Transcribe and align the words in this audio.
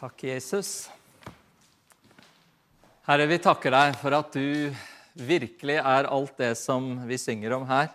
Takk, 0.00 0.22
Jesus. 0.24 0.88
Herre, 3.04 3.26
vi 3.28 3.36
takker 3.36 3.74
deg 3.74 3.98
for 4.00 4.14
at 4.16 4.32
du 4.32 4.72
virkelig 5.28 5.74
er 5.76 6.08
alt 6.08 6.40
det 6.40 6.54
som 6.56 6.86
vi 7.04 7.18
synger 7.20 7.52
om 7.52 7.66
her. 7.68 7.90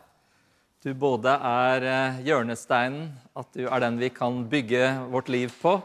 Du 0.86 0.92
både 0.94 1.34
er 1.34 1.88
eh, 1.90 2.20
hjørnesteinen, 2.28 3.08
at 3.34 3.50
du 3.58 3.64
er 3.66 3.82
den 3.82 3.98
vi 3.98 4.12
kan 4.14 4.38
bygge 4.52 4.92
vårt 5.16 5.34
liv 5.34 5.50
på. 5.64 5.80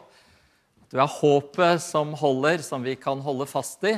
Du 0.93 0.99
er 1.01 1.09
håpet 1.09 1.81
som 1.81 2.13
holder, 2.13 2.61
som 2.61 2.85
vi 2.85 2.93
kan 3.01 3.25
holde 3.25 3.49
fast 3.49 3.81
i. 3.89 3.95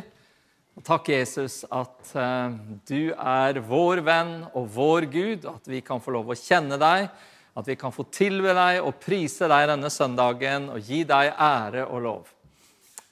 Og 0.79 0.87
takk, 0.87 1.11
Jesus, 1.11 1.65
at 1.67 2.15
eh, 2.15 2.55
du 2.87 3.11
er 3.11 3.59
vår 3.67 3.99
venn 4.07 4.35
og 4.53 4.71
vår 4.79 5.11
Gud, 5.11 5.51
at 5.57 5.67
vi 5.67 5.83
kan 5.83 5.99
få 5.99 6.15
lov 6.15 6.31
å 6.31 6.39
kjenne 6.39 6.79
deg 6.79 7.11
at 7.53 7.67
vi 7.67 7.75
kan 7.77 7.93
få 7.93 8.05
tilbe 8.13 8.53
deg 8.57 8.79
og 8.81 8.97
prise 9.01 9.47
deg 9.49 9.67
denne 9.69 9.91
søndagen 9.93 10.71
og 10.73 10.81
gi 10.81 11.03
deg 11.05 11.33
ære 11.37 11.85
og 11.85 12.01
lov. 12.01 12.31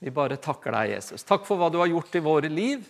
Vi 0.01 0.09
bare 0.13 0.39
takker 0.41 0.73
deg, 0.73 0.95
Jesus. 0.95 1.25
Takk 1.27 1.45
for 1.45 1.61
hva 1.61 1.69
du 1.69 1.77
har 1.77 1.91
gjort 1.91 2.15
i 2.17 2.23
våre 2.25 2.49
liv. 2.49 2.81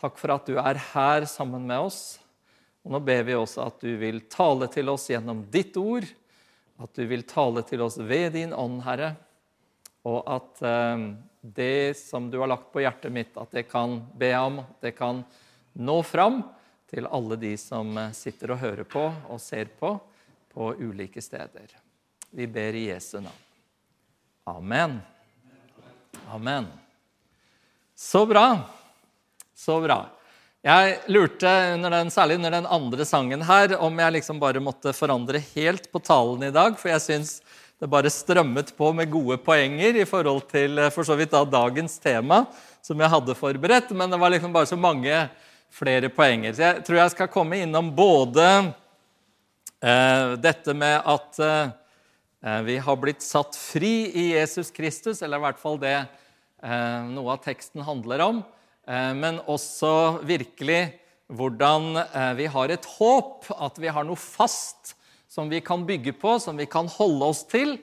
Takk 0.00 0.16
for 0.16 0.32
at 0.32 0.48
du 0.48 0.56
er 0.56 0.80
her 0.94 1.28
sammen 1.28 1.66
med 1.68 1.90
oss. 1.90 2.16
Og 2.86 2.94
nå 2.94 3.02
ber 3.04 3.26
vi 3.28 3.36
også 3.36 3.66
at 3.66 3.84
du 3.84 3.90
vil 4.00 4.22
tale 4.32 4.70
til 4.72 4.88
oss 4.88 5.10
gjennom 5.10 5.44
ditt 5.52 5.76
ord. 5.76 6.08
At 6.80 6.94
du 6.96 7.04
vil 7.10 7.26
tale 7.28 7.64
til 7.68 7.84
oss 7.84 7.98
ved 8.00 8.32
din 8.38 8.54
ånd, 8.56 8.80
Herre. 8.86 9.12
Og 10.08 10.22
at 10.24 10.62
eh, 10.64 11.08
det 11.42 11.98
som 12.00 12.30
du 12.32 12.38
har 12.40 12.48
lagt 12.48 12.70
på 12.72 12.80
hjertet 12.80 13.12
mitt, 13.12 13.36
at 13.36 13.52
det 13.52 13.66
kan 13.68 14.00
be 14.16 14.32
om, 14.38 14.62
det 14.80 14.94
kan 14.96 15.20
nå 15.76 16.00
fram 16.06 16.40
til 16.88 17.10
alle 17.12 17.36
de 17.36 17.52
som 17.60 17.92
eh, 17.98 18.14
sitter 18.16 18.54
og 18.54 18.62
hører 18.62 18.88
på 18.88 19.04
og 19.04 19.42
ser 19.42 19.68
på 19.76 19.98
på 20.58 20.74
ulike 20.74 21.22
steder. 21.22 21.70
Vi 22.30 22.46
ber 22.46 22.74
i 22.74 22.88
Jesu 22.88 23.20
navn. 23.20 23.42
Amen. 24.44 25.00
Amen. 26.30 26.66
Så 27.94 28.26
bra. 28.26 28.58
Så 29.54 29.76
bra. 29.80 30.00
Jeg 30.66 30.96
lurte, 31.06 31.52
under 31.74 31.94
den, 31.94 32.10
særlig 32.10 32.40
under 32.40 32.50
den 32.50 32.66
andre 32.66 33.06
sangen 33.06 33.44
her, 33.46 33.76
om 33.78 34.02
jeg 34.02 34.16
liksom 34.16 34.40
bare 34.42 34.58
måtte 34.58 34.90
forandre 34.98 35.38
helt 35.52 35.86
på 35.92 36.02
talen 36.02 36.48
i 36.48 36.50
dag. 36.50 36.74
For 36.80 36.90
jeg 36.90 37.06
syns 37.06 37.36
det 37.78 37.92
bare 37.94 38.10
strømmet 38.10 38.74
på 38.74 38.90
med 38.98 39.14
gode 39.14 39.38
poenger 39.38 40.00
i 40.02 40.08
forhold 40.10 40.42
til 40.50 40.82
for 40.90 41.06
så 41.06 41.14
vidt 41.22 41.36
da 41.38 41.44
dagens 41.46 42.00
tema, 42.02 42.40
som 42.82 42.98
jeg 42.98 43.14
hadde 43.14 43.38
forberedt. 43.38 43.94
Men 43.94 44.10
det 44.10 44.18
var 44.18 44.34
liksom 44.34 44.58
bare 44.58 44.72
så 44.74 44.80
mange 44.80 45.22
flere 45.70 46.10
poenger. 46.10 46.50
Så 46.50 46.66
jeg 46.66 46.84
tror 46.90 47.02
jeg 47.04 47.14
skal 47.14 47.34
komme 47.38 47.62
innom 47.62 47.94
både 47.94 48.50
Eh, 48.58 48.87
dette 49.80 50.74
med 50.74 51.04
at 51.06 51.38
eh, 51.44 52.60
vi 52.66 52.78
har 52.82 52.96
blitt 52.98 53.22
satt 53.22 53.54
fri 53.54 54.08
i 54.10 54.24
Jesus 54.32 54.72
Kristus, 54.74 55.22
eller 55.22 55.38
i 55.38 55.44
hvert 55.46 55.60
fall 55.60 55.78
det 55.78 55.96
eh, 55.98 57.02
noe 57.06 57.36
av 57.36 57.42
teksten 57.44 57.84
handler 57.86 58.24
om, 58.24 58.40
men 58.88 59.36
også 59.44 60.22
virkelig 60.24 60.94
hvordan 61.28 61.98
vi 62.38 62.46
har 62.48 62.72
et 62.72 62.86
håp, 62.94 63.44
at 63.52 63.76
vi 63.76 63.90
har 63.92 64.06
noe 64.08 64.16
fast 64.16 64.94
som 65.28 65.50
vi 65.52 65.60
kan 65.60 65.82
bygge 65.84 66.14
på, 66.16 66.38
som 66.40 66.56
vi 66.56 66.64
kan 66.64 66.88
holde 66.88 67.28
oss 67.28 67.42
til, 67.50 67.74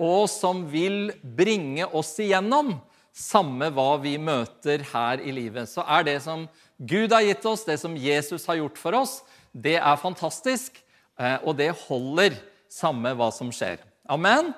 og 0.00 0.22
som 0.32 0.62
vil 0.72 1.10
bringe 1.20 1.84
oss 1.92 2.14
igjennom, 2.24 2.78
samme 3.12 3.68
hva 3.76 3.98
vi 4.00 4.14
møter 4.16 4.86
her 4.94 5.20
i 5.20 5.36
livet. 5.36 5.68
Så 5.68 5.84
er 5.84 6.08
det 6.08 6.16
som 6.24 6.48
Gud 6.80 7.12
har 7.12 7.28
gitt 7.28 7.44
oss, 7.52 7.68
det 7.68 7.76
som 7.84 7.92
Jesus 8.00 8.48
har 8.48 8.62
gjort 8.62 8.80
for 8.80 8.96
oss, 8.96 9.18
det 9.52 9.76
er 9.76 10.00
fantastisk. 10.00 10.80
Eh, 11.16 11.38
og 11.44 11.56
det 11.56 11.72
holder, 11.86 12.36
samme 12.68 13.12
hva 13.16 13.30
som 13.32 13.50
skjer. 13.54 13.80
Amen? 14.12 14.52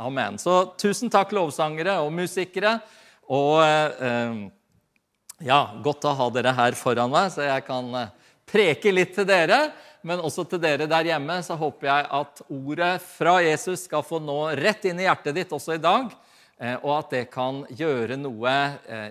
Amen. 0.00 0.38
Så 0.40 0.72
tusen 0.80 1.12
takk, 1.12 1.34
lovsangere 1.36 1.98
og 2.00 2.12
musikere. 2.14 2.78
Og 3.30 3.60
eh, 3.62 4.40
ja, 5.44 5.60
godt 5.84 6.08
å 6.08 6.16
ha 6.16 6.30
dere 6.32 6.56
her 6.56 6.78
foran 6.78 7.12
meg, 7.12 7.28
så 7.34 7.44
jeg 7.44 7.66
kan 7.68 7.92
eh, 7.98 8.34
preke 8.48 8.94
litt 8.94 9.12
til 9.18 9.28
dere. 9.28 9.66
Men 10.00 10.22
også 10.24 10.46
til 10.48 10.62
dere 10.62 10.88
der 10.88 11.10
hjemme 11.10 11.36
så 11.44 11.58
håper 11.60 11.90
jeg 11.90 12.08
at 12.16 12.42
ordet 12.48 12.94
fra 13.04 13.36
Jesus 13.44 13.84
skal 13.84 14.06
få 14.06 14.22
nå 14.24 14.38
rett 14.56 14.86
inn 14.88 15.02
i 15.02 15.04
hjertet 15.04 15.36
ditt 15.36 15.52
også 15.52 15.76
i 15.76 15.82
dag. 15.82 16.08
Og 16.80 16.90
at 16.92 17.12
det 17.12 17.22
kan 17.32 17.62
gjøre 17.68 18.16
noe 18.20 18.54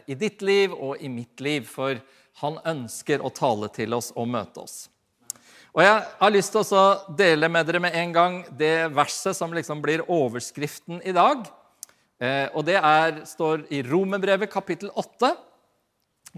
i 0.09 0.17
ditt 0.17 0.41
liv 0.45 0.73
og 0.73 1.01
i 1.01 1.09
mitt 1.13 1.41
liv. 1.45 1.69
For 1.69 2.01
han 2.41 2.57
ønsker 2.73 3.21
å 3.21 3.29
tale 3.29 3.69
til 3.73 3.93
oss 3.97 4.09
og 4.17 4.29
møte 4.33 4.65
oss. 4.65 4.79
Og 5.69 5.83
Jeg 5.85 5.97
har 6.17 6.31
lyst 6.33 6.55
til 6.55 6.65
å 6.73 6.85
dele 7.13 7.47
med 7.51 7.67
dere 7.69 7.81
med 7.83 7.93
en 7.93 8.13
gang 8.13 8.37
det 8.57 8.89
verset 8.89 9.37
som 9.37 9.51
liksom 9.53 9.83
blir 9.83 10.01
overskriften 10.09 10.97
i 11.05 11.13
dag. 11.13 11.43
Eh, 12.17 12.47
og 12.57 12.65
Det 12.65 12.79
er, 12.79 13.19
står 13.29 13.67
i 13.69 13.83
Romerbrevet 13.85 14.49
kapittel 14.49 14.89
8. 14.97 15.29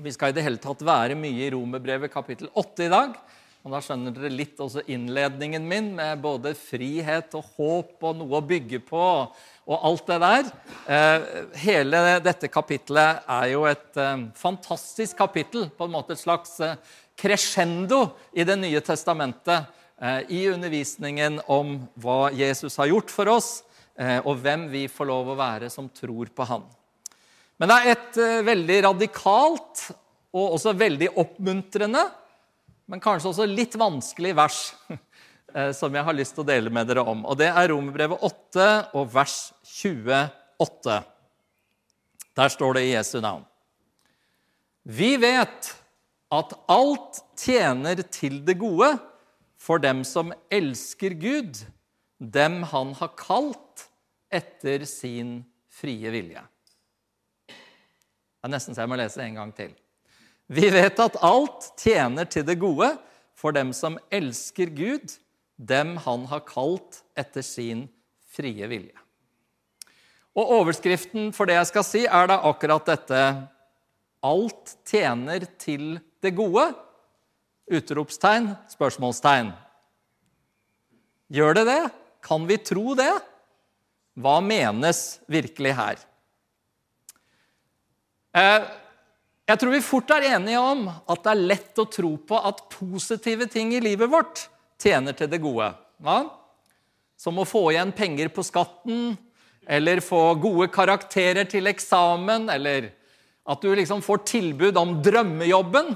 Vi 0.03 0.11
skal 0.11 0.33
i 0.33 0.35
det 0.35 0.43
hele 0.43 0.59
tatt 0.59 0.83
være 0.83 1.15
mye 1.15 1.45
i 1.45 1.51
Romerbrevet 1.53 2.11
kapittel 2.11 2.51
8 2.59 2.89
i 2.89 2.91
dag. 2.91 3.15
Og 3.63 3.71
Da 3.71 3.79
skjønner 3.85 4.11
dere 4.11 4.33
litt 4.35 4.59
også 4.59 4.83
innledningen 4.91 5.63
min 5.63 5.93
med 5.95 6.19
både 6.19 6.51
frihet 6.57 7.31
og 7.39 7.55
håp 7.55 8.03
og 8.03 8.19
noe 8.19 8.35
å 8.35 8.43
bygge 8.43 8.81
på 8.83 9.05
og 9.69 9.85
alt 9.87 10.07
det 10.09 10.17
der. 10.23 10.49
Eh, 10.95 11.27
hele 11.63 12.01
dette 12.25 12.49
kapittelet 12.51 13.21
er 13.29 13.51
jo 13.53 13.67
et 13.69 13.99
eh, 14.01 14.25
fantastisk 14.35 15.19
kapittel. 15.21 15.69
På 15.77 15.85
en 15.85 15.93
måte 15.93 16.17
et 16.17 16.23
slags 16.23 16.57
crescendo 17.21 18.09
i 18.33 18.43
Det 18.43 18.57
nye 18.57 18.81
testamentet 18.81 19.69
eh, 20.01 20.21
i 20.33 20.41
undervisningen 20.49 21.39
om 21.51 21.75
hva 22.01 22.31
Jesus 22.33 22.77
har 22.81 22.89
gjort 22.91 23.13
for 23.13 23.29
oss, 23.37 23.49
eh, 23.99 24.19
og 24.25 24.41
hvem 24.41 24.67
vi 24.71 24.87
får 24.89 25.09
lov 25.09 25.31
å 25.31 25.37
være 25.39 25.69
som 25.69 25.89
tror 25.93 26.31
på 26.33 26.47
Han. 26.49 26.65
Men 27.61 27.69
det 27.69 27.77
er 27.77 27.93
et 27.93 28.17
eh, 28.21 28.39
veldig 28.47 28.79
radikalt 28.87 29.85
og 30.31 30.57
også 30.57 30.73
veldig 30.79 31.11
oppmuntrende, 31.21 32.07
men 32.89 33.03
kanskje 33.03 33.29
også 33.29 33.45
litt 33.47 33.77
vanskelig 33.79 34.33
vers 34.35 34.63
som 35.75 35.93
jeg 35.95 36.05
har 36.07 36.15
lyst 36.15 36.35
til 36.35 36.43
å 36.43 36.49
dele 36.49 36.71
med 36.73 36.89
dere 36.89 37.03
om. 37.05 37.23
Og 37.25 37.37
Det 37.39 37.49
er 37.49 37.71
Romerbrevet 37.71 38.23
8 38.27 38.67
og 38.97 39.09
vers 39.13 39.37
28. 39.67 40.97
Der 42.37 42.53
står 42.53 42.77
det 42.77 42.83
i 42.87 42.93
Jesu 42.93 43.19
navn. 43.21 43.45
Vi 44.83 45.13
vet 45.21 45.73
at 46.31 46.53
alt 46.71 47.21
tjener 47.37 48.01
til 48.07 48.39
det 48.47 48.55
gode 48.61 48.95
for 49.61 49.81
dem 49.81 50.01
som 50.07 50.31
elsker 50.49 51.13
Gud, 51.19 51.59
dem 52.17 52.61
han 52.71 52.95
har 52.97 53.13
kalt 53.19 53.85
etter 54.31 54.85
sin 54.89 55.41
frie 55.71 56.13
vilje. 56.13 56.41
Det 57.47 58.47
er 58.49 58.53
nesten 58.55 58.73
så 58.73 58.85
jeg 58.85 58.89
må 58.89 58.97
lese 58.97 59.21
en 59.21 59.37
gang 59.37 59.51
til. 59.53 59.73
Vi 60.51 60.71
vet 60.73 60.97
at 60.99 61.19
alt 61.23 61.69
tjener 61.79 62.25
til 62.25 62.47
det 62.47 62.57
gode 62.59 62.89
for 63.37 63.53
dem 63.55 63.69
som 63.75 63.99
elsker 64.11 64.71
Gud, 64.73 65.13
dem 65.61 65.95
han 66.01 66.25
har 66.31 66.41
kalt 66.47 67.03
etter 67.17 67.45
sin 67.45 67.85
frie 68.33 68.67
vilje. 68.71 68.97
Og 70.31 70.53
Overskriften 70.61 71.29
for 71.35 71.49
det 71.49 71.57
jeg 71.59 71.69
skal 71.69 71.85
si, 71.85 72.05
er 72.07 72.29
da 72.31 72.41
akkurat 72.49 72.87
dette 72.87 73.23
Alt 74.21 74.75
tjener 74.85 75.47
til 75.57 75.95
det 76.21 76.35
gode? 76.37 76.67
Utropstegn, 77.71 78.51
spørsmålstegn. 78.69 79.49
Gjør 81.33 81.57
det 81.57 81.63
det? 81.65 81.81
Kan 82.21 82.45
vi 82.45 82.59
tro 82.61 82.93
det? 82.93 83.09
Hva 84.21 84.35
menes 84.45 85.21
virkelig 85.31 85.73
her? 85.73 86.03
Eh, 88.37 88.67
jeg 89.49 89.59
tror 89.59 89.73
vi 89.73 89.81
fort 89.83 90.13
er 90.13 90.29
enige 90.35 90.61
om 90.61 90.85
at 90.91 91.23
det 91.25 91.33
er 91.33 91.45
lett 91.55 91.81
å 91.81 91.89
tro 91.89 92.13
på 92.21 92.37
at 92.51 92.61
positive 92.71 93.49
ting 93.51 93.73
i 93.73 93.81
livet 93.83 94.11
vårt 94.11 94.45
tjener 94.81 95.15
til 95.17 95.29
det 95.31 95.41
gode. 95.43 95.71
Hva? 96.01 96.23
Som 97.19 97.39
å 97.39 97.47
få 97.47 97.67
igjen 97.71 97.93
penger 97.95 98.31
på 98.33 98.43
skatten, 98.45 99.13
eller 99.69 100.01
få 100.01 100.33
gode 100.41 100.67
karakterer 100.73 101.45
til 101.49 101.69
eksamen, 101.69 102.49
eller 102.49 102.89
at 103.45 103.61
du 103.61 103.69
liksom 103.75 104.01
får 104.05 104.23
tilbud 104.29 104.77
om 104.77 104.95
drømmejobben. 105.03 105.93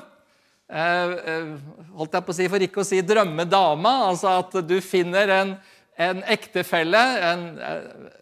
Eh, 0.66 1.12
eh, 1.32 1.50
holdt 1.94 2.18
jeg 2.18 2.26
på 2.26 2.34
å 2.34 2.38
si, 2.38 2.48
For 2.50 2.66
ikke 2.66 2.82
å 2.82 2.88
si 2.88 3.02
drømmedama. 3.06 3.94
Altså 4.10 4.34
at 4.40 4.58
du 4.66 4.78
finner 4.82 5.34
en, 5.34 5.54
en 5.98 6.24
ektefelle, 6.32 7.04
en, 7.30 7.46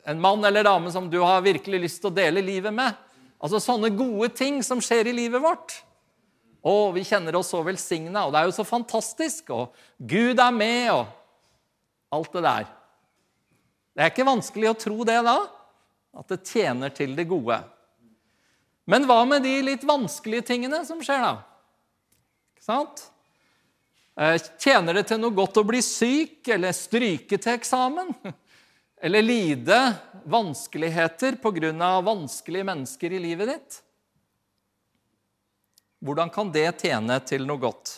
en, 0.03 0.19
mann 0.21 0.43
eller 0.45 0.67
dame 0.67 0.91
som 0.91 1.09
du 1.09 1.21
har 1.23 1.45
virkelig 1.45 1.85
lyst 1.85 2.03
til 2.03 2.11
å 2.11 2.17
dele 2.17 2.43
livet 2.43 2.75
med. 2.75 2.99
Altså 3.43 3.61
Sånne 3.63 3.91
gode 3.95 4.31
ting 4.35 4.61
som 4.63 4.83
skjer 4.83 5.11
i 5.11 5.17
livet 5.23 5.43
vårt. 5.43 5.79
Å, 6.63 6.73
vi 6.95 7.03
kjenner 7.03 7.35
oss 7.35 7.51
så 7.51 7.59
velsigna, 7.65 8.23
og 8.23 8.31
det 8.31 8.39
er 8.39 8.47
jo 8.47 8.55
så 8.55 8.63
fantastisk. 8.63 9.51
Og 9.51 9.73
Gud 9.99 10.39
er 10.39 10.53
med, 10.55 10.93
og 10.93 12.15
alt 12.15 12.37
det 12.37 12.43
der. 12.45 12.69
Det 13.93 14.05
er 14.05 14.13
ikke 14.13 14.27
vanskelig 14.27 14.69
å 14.71 14.77
tro 14.79 15.03
det 15.07 15.19
da, 15.25 15.37
at 16.17 16.31
det 16.31 16.43
tjener 16.47 16.93
til 16.95 17.17
det 17.17 17.27
gode. 17.29 17.59
Men 18.89 19.07
hva 19.07 19.19
med 19.27 19.43
de 19.45 19.57
litt 19.67 19.83
vanskelige 19.87 20.47
tingene 20.53 20.81
som 20.87 21.03
skjer, 21.03 21.23
da? 21.23 21.35
Ikke 22.55 22.65
sant? 22.65 23.05
Eh, 24.15 24.39
tjener 24.61 24.99
det 24.99 25.07
til 25.09 25.19
noe 25.21 25.35
godt 25.35 25.59
å 25.59 25.65
bli 25.67 25.81
syk 25.83 26.47
eller 26.55 26.75
stryke 26.75 27.39
til 27.41 27.57
eksamen? 27.57 28.15
eller 29.03 29.25
lide 29.25 29.79
vanskeligheter 30.31 31.35
pga. 31.43 31.91
vanskelige 32.01 32.71
mennesker 32.71 33.11
i 33.11 33.19
livet 33.19 33.51
ditt? 33.51 33.82
Hvordan 36.03 36.31
kan 36.33 36.51
det 36.51 36.67
tjene 36.81 37.15
til 37.23 37.45
noe 37.47 37.61
godt? 37.61 37.97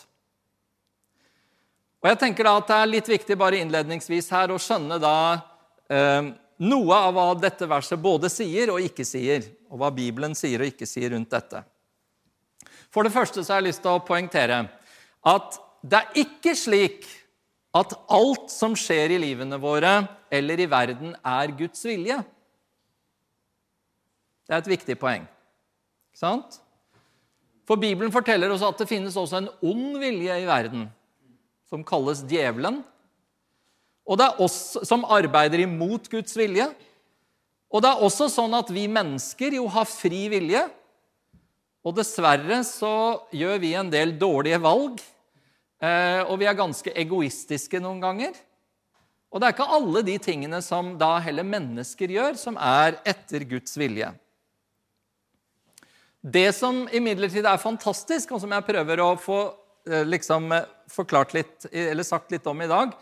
Og 2.04 2.10
jeg 2.12 2.18
tenker 2.20 2.46
da 2.46 2.56
at 2.60 2.68
Det 2.68 2.76
er 2.78 2.90
litt 2.90 3.08
viktig 3.10 3.36
bare 3.38 3.58
innledningsvis 3.58 4.28
her 4.30 4.52
å 4.54 4.60
skjønne 4.62 4.98
da 5.02 5.14
eh, 5.90 6.28
noe 6.62 6.98
av 7.08 7.16
hva 7.16 7.24
dette 7.40 7.66
verset 7.68 7.98
både 8.00 8.30
sier 8.30 8.70
og 8.70 8.84
ikke 8.84 9.04
sier, 9.04 9.42
og 9.68 9.80
hva 9.80 9.90
Bibelen 9.90 10.36
sier 10.38 10.62
og 10.62 10.70
ikke 10.70 10.86
sier 10.86 11.10
rundt 11.16 11.34
dette. 11.34 11.64
For 12.94 13.02
det 13.02 13.12
første 13.12 13.42
så 13.42 13.56
har 13.56 13.64
jeg 13.64 13.72
lyst 13.72 13.82
til 13.84 13.96
å 13.96 14.04
poengtere 14.06 14.60
at 15.26 15.58
det 15.82 15.98
er 15.98 16.20
ikke 16.22 16.54
slik 16.56 17.08
at 17.76 17.92
alt 18.14 18.54
som 18.54 18.76
skjer 18.78 19.16
i 19.16 19.18
livene 19.20 19.58
våre 19.60 19.98
eller 20.32 20.62
i 20.62 20.68
verden, 20.70 21.12
er 21.26 21.52
Guds 21.58 21.82
vilje. 21.86 22.16
Det 24.46 24.54
er 24.54 24.62
et 24.62 24.70
viktig 24.70 24.96
poeng. 24.98 25.26
Ikke 26.08 26.22
sant? 26.22 26.60
For 27.66 27.78
Bibelen 27.80 28.14
forteller 28.14 28.52
oss 28.54 28.64
at 28.64 28.78
det 28.78 28.88
finnes 28.90 29.16
også 29.18 29.40
en 29.40 29.48
ond 29.66 29.98
vilje 29.98 30.36
i 30.38 30.46
verden, 30.46 30.86
som 31.66 31.82
kalles 31.86 32.22
djevelen. 32.28 32.80
Og 34.06 34.20
det 34.20 34.28
er 34.28 34.42
oss 34.44 34.60
som 34.86 35.06
arbeider 35.10 35.64
imot 35.64 36.06
Guds 36.12 36.36
vilje. 36.38 36.68
Og 37.74 37.82
det 37.82 37.90
er 37.90 38.04
også 38.06 38.28
sånn 38.30 38.54
at 38.54 38.70
vi 38.70 38.86
mennesker 38.86 39.58
jo 39.58 39.66
har 39.74 39.88
fri 39.90 40.28
vilje. 40.30 40.62
Og 41.86 41.94
dessverre 41.98 42.62
så 42.66 42.92
gjør 43.34 43.58
vi 43.62 43.74
en 43.78 43.90
del 43.90 44.14
dårlige 44.18 44.62
valg. 44.62 45.02
Eh, 45.82 46.22
og 46.22 46.38
vi 46.40 46.46
er 46.46 46.58
ganske 46.58 46.94
egoistiske 47.02 47.82
noen 47.82 47.98
ganger. 48.02 48.38
Og 49.30 49.42
det 49.42 49.48
er 49.48 49.56
ikke 49.56 49.74
alle 49.76 50.02
de 50.06 50.14
tingene 50.22 50.62
som 50.64 50.94
da 50.98 51.16
heller 51.22 51.46
mennesker 51.46 52.14
gjør, 52.14 52.38
som 52.38 52.56
er 52.62 53.00
etter 53.06 53.42
Guds 53.50 53.74
vilje. 53.78 54.12
Det 56.26 56.48
som 56.56 56.88
imidlertid 56.90 57.46
er 57.46 57.60
fantastisk, 57.62 58.32
og 58.34 58.40
som 58.42 58.50
jeg 58.50 58.66
prøver 58.66 58.98
å 58.98 59.12
få 59.20 59.38
eh, 59.86 60.02
liksom, 60.08 60.48
eh, 60.56 60.64
forklart 60.90 61.36
litt, 61.36 61.68
eller 61.70 62.06
sagt 62.06 62.32
litt 62.34 62.46
om 62.50 62.62
i 62.64 62.70
dag, 62.70 62.96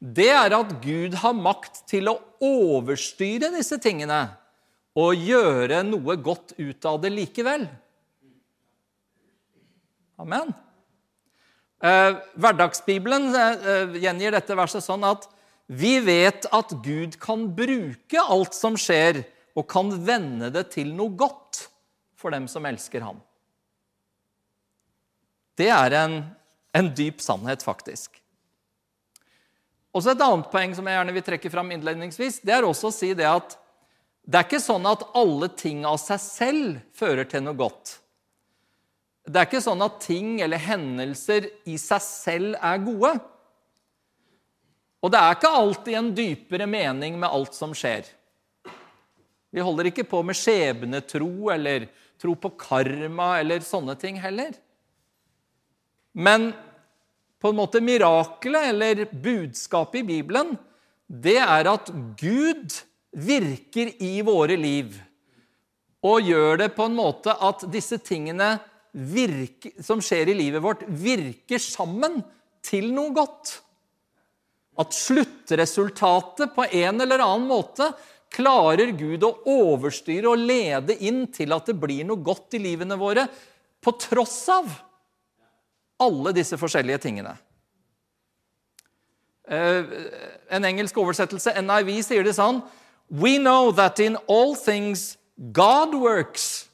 det 0.00 0.30
er 0.32 0.54
at 0.56 0.70
Gud 0.80 1.18
har 1.20 1.36
makt 1.36 1.82
til 1.90 2.08
å 2.08 2.16
overstyre 2.42 3.50
disse 3.52 3.76
tingene 3.82 4.24
og 4.98 5.20
gjøre 5.20 5.82
noe 5.84 6.16
godt 6.16 6.54
ut 6.56 6.88
av 6.88 6.96
det 7.02 7.10
likevel. 7.12 7.66
Amen. 10.22 10.54
Eh, 11.84 12.16
hverdagsbibelen 12.40 13.28
gjengir 14.00 14.32
dette 14.32 14.56
verset 14.56 14.84
sånn 14.86 15.04
at 15.10 15.28
vi 15.68 15.98
vet 16.04 16.48
at 16.48 16.72
Gud 16.84 17.20
kan 17.20 17.44
bruke 17.52 18.24
alt 18.24 18.56
som 18.56 18.80
skjer, 18.80 19.26
og 19.52 19.68
kan 19.68 19.92
vende 20.06 20.48
det 20.54 20.70
til 20.72 20.94
noe 20.96 21.12
godt 21.20 21.66
for 22.22 22.34
dem 22.34 22.46
som 22.50 22.66
elsker 22.68 23.02
ham. 23.04 23.18
Det 25.58 25.68
er 25.68 25.98
en, 25.98 26.20
en 26.72 26.90
dyp 26.96 27.20
sannhet, 27.20 27.64
faktisk. 27.66 28.22
Også 29.92 30.14
Et 30.14 30.22
annet 30.24 30.48
poeng 30.48 30.72
som 30.72 30.86
jeg 30.88 30.96
gjerne 30.96 31.14
vil 31.18 31.26
trekke 31.26 31.50
fram 31.52 31.74
innledningsvis, 31.74 32.40
det 32.40 32.54
er 32.56 32.64
også 32.64 32.88
å 32.88 32.94
si 32.94 33.12
det 33.18 33.28
at 33.28 33.58
det 34.22 34.38
er 34.38 34.46
ikke 34.46 34.62
sånn 34.62 34.86
at 34.86 35.02
alle 35.18 35.50
ting 35.58 35.82
av 35.88 35.98
seg 36.00 36.20
selv 36.22 36.78
fører 36.96 37.26
til 37.28 37.42
noe 37.44 37.58
godt. 37.58 37.98
Det 39.26 39.38
er 39.38 39.48
ikke 39.48 39.62
sånn 39.62 39.82
at 39.84 40.00
ting 40.02 40.36
eller 40.42 40.62
hendelser 40.62 41.50
i 41.68 41.76
seg 41.78 42.02
selv 42.06 42.56
er 42.56 42.80
gode. 42.82 43.12
Og 45.02 45.10
det 45.10 45.18
er 45.18 45.36
ikke 45.36 45.54
alltid 45.58 45.98
en 45.98 46.10
dypere 46.14 46.68
mening 46.70 47.18
med 47.18 47.30
alt 47.30 47.58
som 47.58 47.74
skjer. 47.74 48.06
Vi 49.52 49.60
holder 49.60 49.90
ikke 49.90 50.06
på 50.08 50.22
med 50.24 50.38
skjebnetro 50.38 51.50
eller 51.52 51.90
tro 52.22 52.36
på 52.38 52.54
karma 52.60 53.34
eller 53.40 53.64
sånne 53.66 53.96
ting 53.98 54.20
heller. 54.22 54.54
Men 56.12 56.52
på 57.42 57.50
en 57.50 57.58
måte 57.58 57.82
mirakelet, 57.82 58.68
eller 58.70 59.06
budskapet 59.10 60.02
i 60.02 60.06
Bibelen, 60.06 60.54
det 61.06 61.40
er 61.42 61.68
at 61.72 61.90
Gud 62.20 62.76
virker 63.12 63.90
i 64.02 64.20
våre 64.24 64.56
liv. 64.56 64.94
Og 66.06 66.28
gjør 66.30 66.62
det 66.62 66.70
på 66.76 66.86
en 66.86 66.94
måte 66.98 67.34
at 67.34 67.66
disse 67.72 67.98
tingene 68.02 68.54
virker, 68.92 69.74
som 69.82 70.02
skjer 70.04 70.30
i 70.30 70.38
livet 70.38 70.62
vårt, 70.62 70.86
virker 70.86 71.62
sammen 71.62 72.20
til 72.62 72.92
noe 72.94 73.12
godt. 73.16 73.56
At 74.78 74.94
sluttresultatet 74.96 76.54
på 76.54 76.66
en 76.70 77.02
eller 77.04 77.22
annen 77.24 77.48
måte 77.50 77.90
klarer 78.32 78.92
Gud 78.96 79.24
å 79.26 79.34
overstyre 79.48 80.30
og 80.32 80.40
lede 80.40 80.96
inn 81.04 81.26
til 81.32 81.52
at 81.54 81.68
det 81.68 81.76
blir 81.80 82.06
noe 82.08 82.22
godt 82.24 82.56
i 82.56 82.62
livene 82.62 82.96
våre, 82.98 83.26
på 83.82 83.94
tross 83.98 84.40
av 84.52 84.68
alle 86.02 86.32
disse 86.34 86.56
forskjellige 86.58 87.02
tingene. 87.06 87.34
Eh, 89.48 89.96
en 90.54 90.64
engelsk 90.64 90.96
oversettelse, 91.02 91.54
NIV, 91.60 91.96
sier 92.06 92.24
det 92.24 92.36
sånn 92.38 92.62
We 93.12 93.36
know 93.36 93.72
that 93.76 93.98
in 94.00 94.16
all 94.30 94.54
things 94.56 95.18
God 95.52 95.94
works 95.94 96.68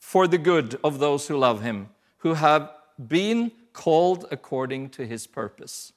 for 0.00 0.26
the 0.26 0.38
good 0.38 0.78
of 0.82 0.98
those 0.98 1.28
who 1.28 1.36
love 1.36 1.62
him, 1.62 1.88
who 2.18 2.34
have 2.34 2.70
been 2.98 3.52
called 3.72 4.24
according 4.32 4.88
to 4.90 5.04
his 5.04 5.26
purpose. 5.26 5.92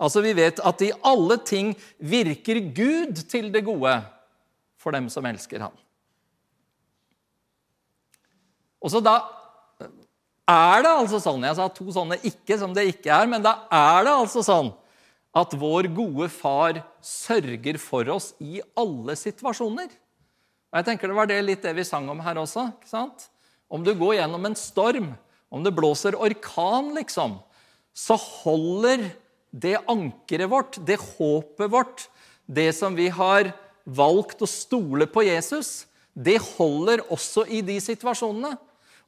Altså, 0.00 0.20
Vi 0.20 0.32
vet 0.32 0.60
at 0.60 0.82
i 0.82 0.90
alle 1.04 1.38
ting 1.38 1.76
virker 1.98 2.60
Gud 2.74 3.22
til 3.30 3.52
det 3.54 3.64
gode 3.64 4.02
for 4.84 4.94
dem 4.94 5.08
som 5.12 5.24
elsker 5.24 5.64
ham. 5.64 5.74
Og 8.84 8.92
så 8.92 9.00
da 9.00 9.16
er 10.44 10.82
det 10.84 10.90
altså 10.92 11.16
sånn 11.24 11.44
Jeg 11.46 11.56
sa 11.56 11.70
to 11.72 11.86
sånne 11.88 12.18
ikke 12.28 12.58
som 12.60 12.74
det 12.76 12.84
ikke 12.90 13.12
er, 13.16 13.28
men 13.30 13.44
da 13.44 13.62
er 13.72 14.04
det 14.04 14.12
altså 14.12 14.44
sånn 14.44 14.74
at 15.34 15.54
vår 15.58 15.88
gode 15.96 16.28
far 16.30 16.78
sørger 17.02 17.78
for 17.82 18.06
oss 18.12 18.30
i 18.38 18.60
alle 18.78 19.16
situasjoner. 19.18 19.88
Og 19.88 20.78
jeg 20.78 20.86
tenker 20.86 21.10
Det 21.10 21.16
var 21.16 21.30
det 21.30 21.40
litt 21.42 21.64
det 21.64 21.74
vi 21.74 21.86
sang 21.86 22.06
om 22.12 22.22
her 22.22 22.38
også. 22.38 22.68
ikke 22.76 22.90
sant? 22.92 23.28
Om 23.66 23.82
du 23.82 23.94
går 23.98 24.20
gjennom 24.20 24.46
en 24.46 24.54
storm, 24.58 25.08
om 25.50 25.64
det 25.64 25.74
blåser 25.74 26.14
orkan, 26.14 26.92
liksom, 26.94 27.38
så 27.94 28.18
holder 28.18 29.08
det 29.50 29.78
ankeret 29.90 30.50
vårt, 30.50 30.78
det 30.86 30.98
håpet 30.98 31.70
vårt, 31.70 32.08
det 32.46 32.72
som 32.76 32.94
vi 32.94 33.08
har 33.08 33.52
valgt 33.84 34.42
å 34.42 34.48
stole 34.48 35.06
på 35.10 35.24
Jesus, 35.26 35.84
det 36.14 36.38
holder 36.56 37.02
også 37.12 37.44
i 37.50 37.60
de 37.66 37.76
situasjonene. 37.82 38.54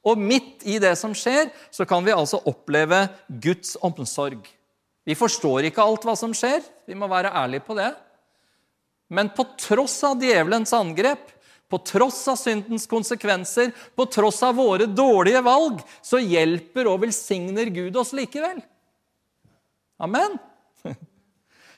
Og 0.07 0.21
midt 0.21 0.63
i 0.69 0.79
det 0.83 0.93
som 1.01 1.15
skjer, 1.17 1.51
så 1.75 1.87
kan 1.89 2.05
vi 2.07 2.15
altså 2.15 2.39
oppleve 2.47 3.07
Guds 3.43 3.75
omsorg. 3.83 4.45
Vi 5.07 5.15
forstår 5.19 5.69
ikke 5.69 5.83
alt 5.83 6.07
hva 6.07 6.17
som 6.19 6.35
skjer, 6.35 6.63
vi 6.87 6.99
må 6.99 7.09
være 7.11 7.33
ærlige 7.35 7.67
på 7.67 7.77
det. 7.79 7.93
Men 9.11 9.31
på 9.35 9.47
tross 9.59 10.01
av 10.07 10.23
djevelens 10.23 10.75
angrep, 10.75 11.33
på 11.71 11.79
tross 11.83 12.21
av 12.31 12.39
syndens 12.39 12.87
konsekvenser, 12.91 13.73
på 13.95 14.07
tross 14.11 14.39
av 14.47 14.59
våre 14.59 14.87
dårlige 14.87 15.43
valg, 15.47 15.83
så 16.03 16.21
hjelper 16.23 16.91
og 16.91 17.03
velsigner 17.07 17.71
Gud 17.75 17.99
oss 17.99 18.15
likevel. 18.15 18.61
Amen. 20.03 20.39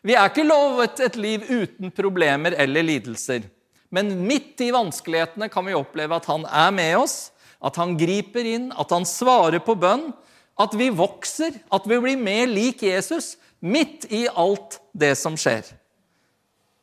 Vi 0.07 0.14
er 0.14 0.31
ikke 0.31 0.47
lovet 0.47 1.00
et 1.02 1.17
liv 1.19 1.45
uten 1.49 1.90
problemer 1.95 2.55
eller 2.59 2.87
lidelser. 2.87 3.49
Men 3.90 4.12
midt 4.28 4.61
i 4.62 4.71
vanskelighetene 4.75 5.49
kan 5.50 5.67
vi 5.67 5.76
oppleve 5.76 6.19
at 6.19 6.28
han 6.28 6.45
er 6.47 6.73
med 6.75 6.95
oss, 7.00 7.19
at 7.64 7.78
han 7.81 7.97
griper 7.99 8.47
inn, 8.47 8.69
at 8.78 8.93
han 8.95 9.07
svarer 9.09 9.59
på 9.64 9.75
bønn, 9.78 10.11
at 10.59 10.75
vi 10.78 10.90
vokser, 10.95 11.57
at 11.71 11.87
vi 11.88 11.99
blir 12.02 12.21
mer 12.21 12.47
lik 12.50 12.83
Jesus 12.87 13.37
midt 13.61 14.07
i 14.14 14.26
alt 14.28 14.78
det 14.93 15.14
som 15.19 15.38
skjer. 15.38 15.67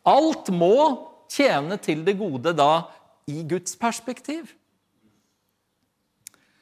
Alt 0.05 0.51
må 0.53 0.75
tjene 1.31 1.77
til 1.81 2.03
det 2.05 2.17
gode 2.19 2.53
da 2.57 2.88
i 3.31 3.41
Guds 3.48 3.77
perspektiv. 3.79 4.51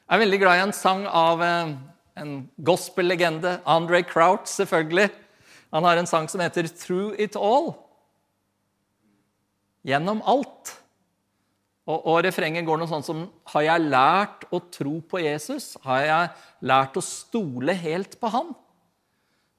Jeg 0.03 0.19
er 0.19 0.21
veldig 0.21 0.39
glad 0.41 0.59
i 0.59 0.63
en 0.67 0.75
sang 0.75 1.03
av 1.09 1.41
eh, 1.41 1.73
en 2.19 2.33
gospellegende, 2.61 3.57
Andre 3.65 4.03
Crouch, 4.05 4.45
selvfølgelig. 4.51 5.09
Han 5.73 5.83
har 5.87 5.97
en 5.97 6.07
sang 6.09 6.29
som 6.29 6.41
heter 6.43 6.69
'Through 6.69 7.19
It 7.19 7.35
All'. 7.35 7.73
Gjennom 9.83 10.21
alt. 10.21 10.77
Og, 11.83 12.05
og 12.07 12.21
refrenget 12.23 12.63
går 12.63 12.79
noe 12.79 12.87
sånn 12.87 13.03
som 13.03 13.25
Har 13.51 13.65
jeg 13.65 13.89
lært 13.89 14.45
å 14.53 14.61
tro 14.71 15.01
på 15.01 15.19
Jesus? 15.19 15.73
Har 15.83 16.05
jeg 16.05 16.29
lært 16.61 16.95
å 16.95 17.03
stole 17.03 17.73
helt 17.73 18.19
på 18.21 18.31
han? 18.31 18.53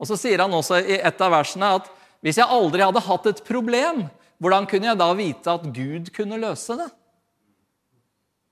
Og 0.00 0.08
så 0.08 0.16
sier 0.16 0.40
han 0.40 0.54
også 0.54 0.80
i 0.80 0.96
et 0.96 1.20
av 1.20 1.34
versene 1.34 1.74
at 1.76 1.90
hvis 2.24 2.38
jeg 2.40 2.48
aldri 2.48 2.80
hadde 2.80 3.04
hatt 3.04 3.26
et 3.28 3.42
problem, 3.44 4.06
hvordan 4.40 4.66
kunne 4.66 4.88
jeg 4.88 4.98
da 4.98 5.10
vite 5.12 5.52
at 5.52 5.66
Gud 5.76 6.08
kunne 6.14 6.40
løse 6.40 6.76
det? 6.78 6.88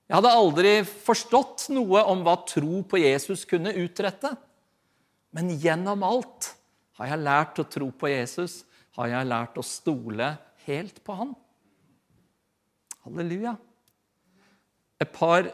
Jeg 0.07 0.19
hadde 0.19 0.35
aldri 0.37 0.73
forstått 0.85 1.71
noe 1.73 2.03
om 2.11 2.21
hva 2.21 2.35
tro 2.45 2.83
på 2.85 3.01
Jesus 3.01 3.47
kunne 3.49 3.73
utrette. 3.81 4.29
Men 5.33 5.49
gjennom 5.57 6.05
alt 6.05 6.51
har 6.99 7.09
jeg 7.09 7.23
lært 7.25 7.59
å 7.61 7.67
tro 7.69 7.89
på 7.89 8.09
Jesus? 8.11 8.63
Har 8.97 9.09
jeg 9.09 9.29
lært 9.29 9.57
å 9.57 9.65
stole 9.65 10.35
helt 10.67 11.03
på 11.03 11.15
Han. 11.17 11.33
Halleluja. 13.03 13.55
Et 15.01 15.09
par 15.11 15.49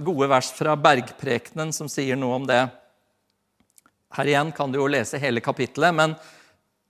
gode 0.00 0.28
vers 0.30 0.50
fra 0.56 0.76
Bergprekenen 0.80 1.74
som 1.76 1.90
sier 1.90 2.16
noe 2.16 2.38
om 2.38 2.46
det. 2.48 2.62
Her 4.16 4.30
igjen 4.30 4.52
kan 4.56 4.72
du 4.72 4.78
jo 4.80 4.88
lese 4.90 5.20
hele 5.20 5.42
kapittelet, 5.44 5.94
men 5.94 6.16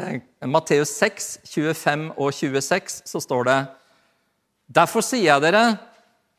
i 0.00 0.48
Matteus 0.48 0.92
6, 0.96 1.40
25 1.50 2.06
og 2.14 2.30
26 2.32 3.02
så 3.10 3.20
står 3.20 3.48
det 3.48 3.58
Derfor 4.70 5.02
sier 5.04 5.26
jeg 5.26 5.42
dere, 5.42 5.64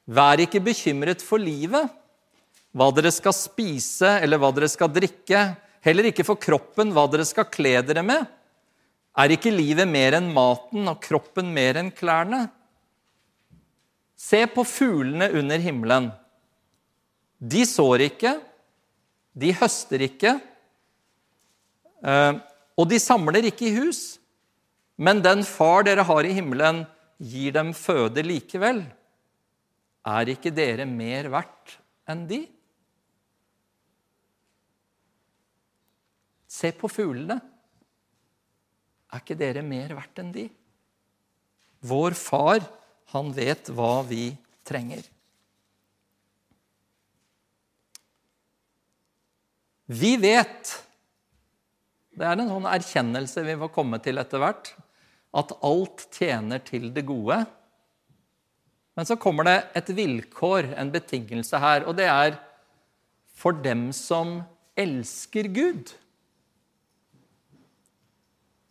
vær 0.08 0.40
ikke 0.42 0.64
bekymret 0.64 1.22
for 1.22 1.42
livet, 1.42 1.92
hva 2.72 2.88
dere 2.96 3.12
skal 3.12 3.36
spise 3.36 4.16
eller 4.24 4.40
hva 4.40 4.54
dere 4.56 4.70
skal 4.72 4.90
drikke, 4.94 5.42
heller 5.86 6.10
ikke 6.10 6.26
for 6.28 6.40
kroppen 6.42 6.94
hva 6.96 7.08
dere 7.12 7.26
skal 7.28 7.50
kle 7.52 7.80
dere 7.86 8.04
med. 8.06 8.26
Er 9.18 9.34
ikke 9.36 9.52
livet 9.52 9.90
mer 9.90 10.16
enn 10.18 10.30
maten 10.34 10.88
og 10.88 11.02
kroppen 11.04 11.52
mer 11.54 11.80
enn 11.82 11.92
klærne? 11.92 12.46
Se 14.16 14.46
på 14.48 14.64
fuglene 14.68 15.32
under 15.40 15.60
himmelen. 15.60 16.12
De 17.42 17.66
sår 17.66 18.06
ikke, 18.06 18.36
de 19.34 19.50
høster 19.58 20.04
ikke, 20.06 20.36
eh, 22.06 22.34
og 22.78 22.90
de 22.90 23.00
samler 23.02 23.48
ikke 23.50 23.68
i 23.70 23.76
hus. 23.80 24.20
Men 25.02 25.24
den 25.26 25.42
far 25.48 25.88
dere 25.88 26.06
har 26.06 26.28
i 26.28 26.36
himmelen, 26.38 26.84
gir 27.18 27.54
dem 27.56 27.74
føde 27.78 28.24
likevel. 28.26 28.84
Er 30.06 30.30
ikke 30.34 30.54
dere 30.54 30.86
mer 30.90 31.30
verdt 31.34 31.78
enn 32.10 32.28
de? 32.30 32.44
Se 36.62 36.70
på 36.78 36.90
fuglene. 36.92 37.40
Er 39.12 39.24
ikke 39.24 39.38
dere 39.40 39.64
mer 39.66 39.96
verdt 39.98 40.22
enn 40.22 40.34
de? 40.36 40.46
Vår 41.90 42.14
far, 42.16 42.62
han 43.16 43.32
vet 43.34 43.72
hva 43.74 44.04
vi 44.06 44.30
trenger. 44.68 45.02
Vi 49.92 50.16
vet 50.22 50.78
Det 52.12 52.28
er 52.28 52.38
en 52.38 52.50
sånn 52.52 52.68
erkjennelse 52.70 53.42
vi 53.48 53.54
må 53.58 53.70
komme 53.74 53.98
til 54.04 54.20
etter 54.22 54.42
hvert. 54.44 54.68
At 55.34 55.54
alt 55.66 56.04
tjener 56.14 56.60
til 56.62 56.90
det 56.94 57.06
gode. 57.08 57.38
Men 59.00 59.08
så 59.08 59.16
kommer 59.18 59.48
det 59.48 59.56
et 59.80 59.90
vilkår, 59.96 60.74
en 60.78 60.92
betingelse 60.94 61.58
her, 61.64 61.88
og 61.88 61.96
det 61.98 62.10
er 62.12 62.36
for 63.40 63.56
dem 63.64 63.88
som 63.96 64.42
elsker 64.78 65.48
Gud. 65.56 65.96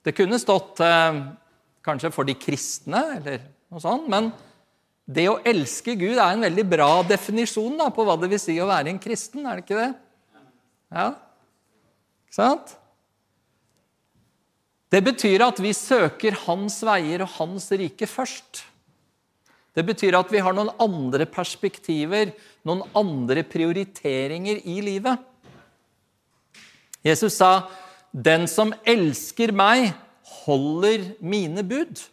Det 0.04 0.14
kunne 0.16 0.38
stått 0.40 0.80
eh, 0.84 1.18
kanskje 1.84 2.12
for 2.14 2.28
de 2.28 2.36
kristne, 2.38 3.02
eller 3.18 3.42
noe 3.70 3.82
sånt, 3.82 4.08
men 4.10 4.30
det 5.10 5.26
å 5.30 5.40
elske 5.46 5.96
Gud 5.98 6.16
er 6.16 6.34
en 6.34 6.44
veldig 6.46 6.64
bra 6.70 6.90
definisjon 7.06 7.78
da, 7.80 7.88
på 7.92 8.04
hva 8.06 8.16
det 8.20 8.30
vil 8.30 8.42
si 8.42 8.56
å 8.62 8.68
være 8.70 8.92
en 8.92 9.02
kristen, 9.02 9.46
er 9.46 9.58
det 9.58 9.66
ikke 9.66 9.80
det? 9.80 9.90
Ja? 10.94 11.08
Ikke 12.28 12.38
sant? 12.38 12.76
Det 14.90 15.00
betyr 15.06 15.44
at 15.46 15.60
vi 15.62 15.70
søker 15.76 16.38
hans 16.46 16.80
veier 16.86 17.22
og 17.22 17.34
hans 17.36 17.68
rike 17.78 18.08
først. 18.10 18.64
Det 19.74 19.84
betyr 19.86 20.16
at 20.18 20.30
vi 20.34 20.42
har 20.42 20.54
noen 20.56 20.72
andre 20.82 21.26
perspektiver, 21.30 22.32
noen 22.66 22.82
andre 22.98 23.44
prioriteringer 23.46 24.64
i 24.66 24.80
livet. 24.82 25.26
Jesus 27.06 27.38
sa, 27.38 27.68
'Den 28.12 28.48
som 28.48 28.74
elsker 28.84 29.52
meg, 29.52 29.92
holder 30.44 31.14
mine 31.20 31.62
bud'. 31.62 32.08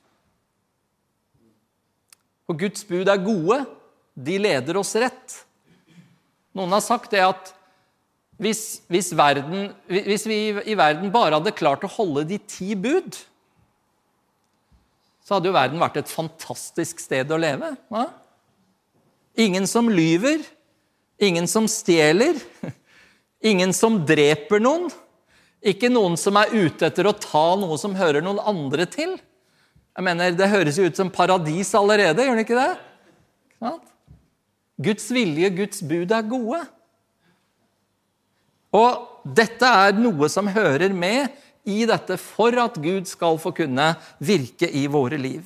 Og 2.48 2.60
Guds 2.60 2.86
bud 2.88 3.08
er 3.08 3.24
gode. 3.24 3.66
De 4.16 4.38
leder 4.38 4.77
oss 4.80 4.96
rett. 4.96 5.36
Noen 6.58 6.74
har 6.74 6.82
sagt 6.82 7.12
det 7.13 7.22
at 7.22 7.54
hvis, 8.38 8.84
hvis, 8.89 9.12
verden, 9.18 9.72
hvis, 9.89 10.27
vi 10.30 10.38
i 10.70 10.77
verden 10.77 11.12
bare 11.13 11.39
hadde 11.39 11.56
klart 11.58 11.86
å 11.86 11.89
holde 11.89 12.24
de 12.30 12.38
ti 12.38 12.75
bud, 12.77 13.18
så 15.25 15.38
hadde 15.38 15.50
jo 15.50 15.58
verden 15.58 15.82
vært 15.82 15.98
et 16.00 16.12
fantastisk 16.12 17.01
sted 17.04 17.34
å 17.34 17.39
leve. 17.42 17.74
Ja? 17.92 18.06
Ingen 19.38 19.68
som 19.70 19.89
lyver, 19.89 20.46
ingen 21.20 21.50
som 21.50 21.68
stjeler, 21.70 22.38
ingen 23.51 23.74
som 23.75 24.00
dreper 24.08 24.62
noen. 24.63 24.88
Ikke 25.68 25.90
noen 25.92 26.16
som 26.20 26.38
er 26.40 26.54
ute 26.54 26.88
etter 26.88 27.10
å 27.10 27.16
ta 27.18 27.48
noe 27.60 27.76
som 27.82 27.98
hører 27.98 28.24
noen 28.24 28.40
andre 28.40 28.86
til. 28.90 29.18
Jeg 29.98 30.06
mener, 30.06 30.32
Det 30.32 30.50
høres 30.50 30.78
jo 30.78 30.86
ut 30.86 30.96
som 30.96 31.10
paradis 31.10 31.74
allerede, 31.76 32.24
gjør 32.24 32.38
det 32.38 32.46
ikke 32.46 32.62
det? 32.62 32.74
Guds 34.78 35.10
vilje, 35.10 35.50
Guds 35.50 35.82
bud 35.82 36.12
er 36.14 36.30
gode. 36.30 36.62
Og 38.78 39.34
dette 39.36 39.66
er 39.66 39.98
noe 39.98 40.30
som 40.30 40.48
hører 40.48 40.94
med 40.94 41.34
i 41.68 41.84
dette 41.90 42.16
for 42.22 42.56
at 42.62 42.78
Gud 42.80 43.10
skal 43.10 43.40
få 43.42 43.52
kunne 43.58 43.96
virke 44.24 44.70
i 44.70 44.86
våre 44.88 45.18
liv. 45.20 45.42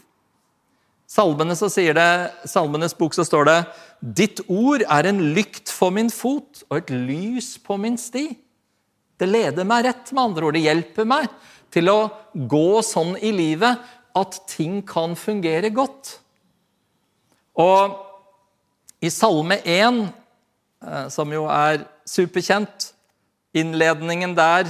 Salmene 1.12 1.58
så 1.60 1.68
sier 1.72 1.96
det, 1.98 2.32
Salmenes 2.48 2.96
bok 2.96 3.16
så 3.16 3.26
står 3.28 3.48
det 3.50 3.58
Ditt 4.00 4.40
ord 4.48 4.84
er 4.86 5.10
en 5.10 5.20
lykt 5.36 5.72
for 5.74 5.92
min 5.92 6.12
fot 6.14 6.64
og 6.70 6.78
et 6.78 6.94
lys 6.94 7.58
på 7.60 7.76
min 7.82 7.98
sti. 8.00 8.30
Det 9.22 9.30
leder 9.30 9.68
meg 9.70 9.86
rett, 9.86 10.12
med 10.12 10.24
andre 10.24 10.48
ord. 10.48 10.58
Det 10.58 10.66
hjelper 10.66 11.06
meg 11.06 11.28
til 11.72 11.92
å 11.92 12.00
gå 12.34 12.82
sånn 12.86 13.14
i 13.22 13.30
livet 13.36 13.92
at 14.18 14.40
ting 14.50 14.82
kan 14.88 15.14
fungere 15.16 15.70
godt. 15.74 16.16
Og 17.62 18.00
i 19.02 19.12
Salme 19.14 19.60
1, 19.62 20.02
eh, 20.82 21.06
som 21.14 21.32
jo 21.34 21.46
er 21.52 21.86
superkjent, 22.10 22.92
innledningen 23.54 24.34
der, 24.36 24.70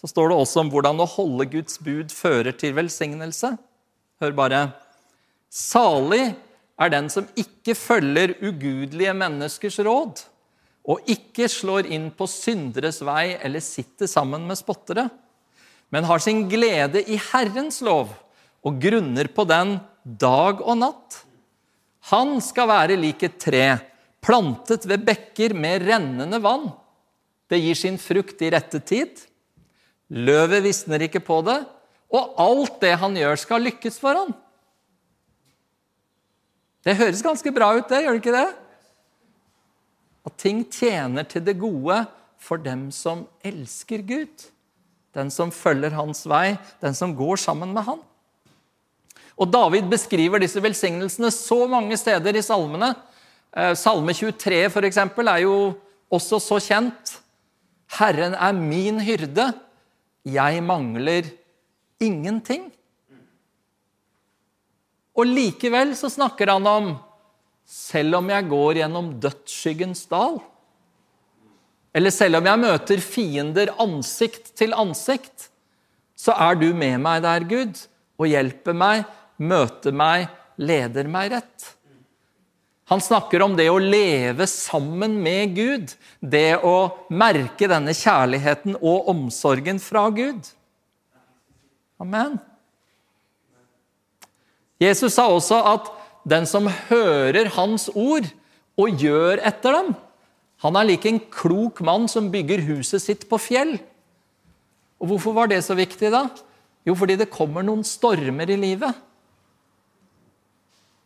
så 0.00 0.08
står 0.10 0.30
det 0.30 0.38
også 0.40 0.62
om 0.62 0.70
hvordan 0.72 1.02
å 1.02 1.10
holde 1.10 1.46
Guds 1.50 1.78
bud 1.82 2.10
fører 2.14 2.54
til 2.58 2.74
velsignelse. 2.74 3.52
Hør 4.22 4.34
bare. 4.38 4.62
Salig 5.52 6.32
er 6.80 6.90
den 6.90 7.10
som 7.12 7.28
ikke 7.38 7.74
følger 7.78 8.34
ugudelige 8.40 9.14
menneskers 9.14 9.78
råd, 9.84 10.24
og 10.82 11.10
ikke 11.10 11.46
slår 11.50 11.86
inn 11.94 12.08
på 12.14 12.26
synderes 12.30 13.00
vei 13.06 13.36
eller 13.38 13.62
sitter 13.62 14.10
sammen 14.10 14.44
med 14.48 14.58
spottere, 14.58 15.06
men 15.92 16.08
har 16.08 16.22
sin 16.24 16.46
glede 16.50 17.04
i 17.04 17.18
Herrens 17.30 17.82
lov 17.84 18.10
og 18.66 18.78
grunner 18.82 19.28
på 19.30 19.44
den 19.46 19.76
dag 20.02 20.62
og 20.62 20.78
natt. 20.80 21.20
Han 22.10 22.38
skal 22.42 22.70
være 22.70 22.98
lik 22.98 23.22
et 23.26 23.38
tre, 23.42 23.66
plantet 24.22 24.86
ved 24.90 25.04
bekker 25.06 25.54
med 25.54 25.84
rennende 25.86 26.40
vann. 26.42 26.70
Det 27.50 27.60
gir 27.60 27.78
sin 27.78 27.98
frukt 28.00 28.42
i 28.42 28.50
rette 28.54 28.80
tid. 28.82 29.20
Løvet 30.12 30.64
visner 30.64 31.04
ikke 31.06 31.22
på 31.24 31.40
det, 31.46 31.60
og 32.12 32.34
alt 32.42 32.80
det 32.82 32.96
han 33.00 33.14
gjør, 33.16 33.38
skal 33.40 33.64
lykkes 33.64 34.00
for 34.02 34.18
han. 34.18 34.32
Det 36.82 36.98
høres 36.98 37.22
ganske 37.22 37.52
bra 37.54 37.70
ut, 37.76 37.86
det, 37.88 38.02
gjør 38.02 38.18
det 38.18 38.22
ikke 38.22 38.34
det? 38.34 38.48
At 40.26 40.38
ting 40.38 40.62
tjener 40.70 41.26
til 41.26 41.44
det 41.44 41.58
gode 41.60 42.04
for 42.42 42.60
dem 42.62 42.90
som 42.94 43.26
elsker 43.46 44.02
Gud. 44.06 44.48
Den 45.14 45.30
som 45.30 45.52
følger 45.52 45.94
hans 45.94 46.24
vei, 46.28 46.56
den 46.82 46.94
som 46.96 47.14
går 47.16 47.40
sammen 47.42 47.74
med 47.74 47.84
han. 47.86 48.00
Og 49.36 49.48
David 49.50 49.88
beskriver 49.90 50.42
disse 50.42 50.60
velsignelsene 50.62 51.30
så 51.34 51.64
mange 51.70 51.96
steder 52.00 52.36
i 52.36 52.44
salmene. 52.44 52.92
Eh, 53.52 53.74
Salme 53.76 54.14
23 54.14 54.68
for 54.72 54.86
eksempel, 54.86 55.28
er 55.28 55.44
jo 55.44 55.56
også 56.12 56.40
så 56.40 56.60
kjent. 56.62 57.16
Herren 57.98 58.36
er 58.36 58.56
min 58.56 59.00
hyrde, 59.04 59.50
jeg 60.24 60.62
mangler 60.64 61.28
ingenting. 62.00 62.70
Og 65.12 65.28
likevel 65.28 65.92
så 65.98 66.08
snakker 66.12 66.54
han 66.54 66.68
om 66.68 66.92
selv 67.72 68.18
om 68.18 68.28
jeg 68.28 68.48
går 68.50 68.82
gjennom 68.82 69.14
dødsskyggens 69.22 70.04
dal, 70.10 70.40
eller 71.92 72.12
selv 72.12 72.38
om 72.38 72.48
jeg 72.48 72.60
møter 72.60 73.02
fiender 73.04 73.72
ansikt 73.80 74.52
til 74.56 74.72
ansikt, 74.76 75.48
så 76.16 76.36
er 76.36 76.56
du 76.60 76.70
med 76.76 77.00
meg 77.02 77.22
der, 77.24 77.44
Gud, 77.48 77.80
og 78.20 78.28
hjelper 78.30 78.76
meg, 78.76 79.04
møter 79.40 79.94
meg, 79.96 80.28
leder 80.60 81.08
meg 81.10 81.32
rett. 81.34 81.72
Han 82.92 83.00
snakker 83.00 83.44
om 83.44 83.56
det 83.56 83.68
å 83.72 83.80
leve 83.80 84.46
sammen 84.50 85.16
med 85.24 85.56
Gud, 85.56 85.94
det 86.20 86.60
å 86.60 86.92
merke 87.08 87.68
denne 87.70 87.94
kjærligheten 87.96 88.76
og 88.80 89.08
omsorgen 89.12 89.80
fra 89.80 90.08
Gud. 90.12 90.48
Amen. 92.02 92.36
Jesus 94.82 95.16
sa 95.16 95.28
også 95.30 95.60
at 95.72 95.90
den 96.28 96.46
som 96.46 96.70
hører 96.88 97.50
hans 97.56 97.88
ord 97.94 98.28
og 98.78 99.02
gjør 99.02 99.42
etter 99.42 99.76
dem, 99.78 99.92
han 100.62 100.78
er 100.78 100.86
lik 100.86 101.06
en 101.10 101.18
klok 101.32 101.80
mann 101.82 102.06
som 102.10 102.30
bygger 102.30 102.62
huset 102.68 103.02
sitt 103.02 103.26
på 103.30 103.38
fjell. 103.42 103.74
Og 105.02 105.10
Hvorfor 105.10 105.34
var 105.34 105.50
det 105.50 105.64
så 105.66 105.74
viktig, 105.74 106.12
da? 106.14 106.28
Jo, 106.86 106.94
fordi 106.98 107.16
det 107.18 107.32
kommer 107.34 107.66
noen 107.66 107.82
stormer 107.86 108.50
i 108.50 108.58
livet. 108.58 108.94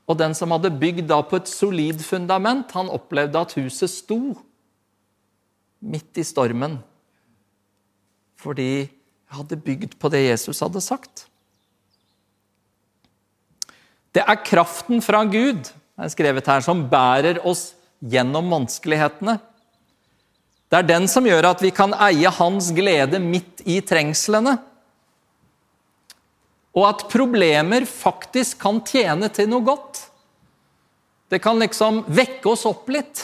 Og 0.06 0.18
den 0.20 0.37
som 0.38 0.52
hadde 0.54 0.70
bygd 0.70 1.08
da 1.11 1.18
på 1.25 1.40
et 1.40 1.49
solid 1.50 2.04
fundament, 2.04 2.70
han 2.76 2.92
opplevde 2.92 3.40
at 3.40 3.56
huset 3.58 3.90
sto 3.90 4.37
midt 5.80 6.20
i 6.20 6.25
stormen. 6.25 6.78
Fordi 8.38 8.68
jeg 8.85 9.35
hadde 9.35 9.58
bygd 9.58 9.96
på 9.99 10.12
det 10.12 10.26
Jesus 10.28 10.61
hadde 10.62 10.85
sagt. 10.85 11.26
Det 14.16 14.23
er 14.25 14.40
kraften 14.40 15.02
fra 15.04 15.20
Gud 15.28 15.68
er 15.96 16.12
skrevet 16.12 16.49
her, 16.49 16.62
som 16.64 16.87
bærer 16.88 17.40
oss 17.44 17.75
gjennom 18.00 18.49
vanskelighetene. 18.52 19.38
Det 20.66 20.78
er 20.78 20.88
den 20.88 21.06
som 21.08 21.26
gjør 21.28 21.50
at 21.52 21.62
vi 21.62 21.70
kan 21.75 21.94
eie 22.06 22.30
hans 22.38 22.70
glede 22.76 23.20
midt 23.23 23.62
i 23.68 23.78
trengslene. 23.85 24.56
Og 26.76 26.85
at 26.88 27.06
problemer 27.12 27.87
faktisk 27.88 28.58
kan 28.61 28.82
tjene 28.85 29.30
til 29.32 29.49
noe 29.49 29.64
godt. 29.64 30.02
Det 31.32 31.40
kan 31.42 31.61
liksom 31.61 32.04
vekke 32.12 32.50
oss 32.52 32.66
opp 32.68 32.88
litt. 32.92 33.23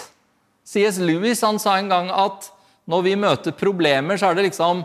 C.S. 0.64 1.00
Lewis 1.02 1.42
han 1.44 1.60
sa 1.60 1.76
en 1.78 1.90
gang 1.92 2.12
at 2.12 2.48
når 2.88 3.04
vi 3.04 3.16
møter 3.18 3.54
problemer, 3.56 4.16
så 4.18 4.30
er 4.30 4.38
det 4.38 4.48
liksom 4.48 4.84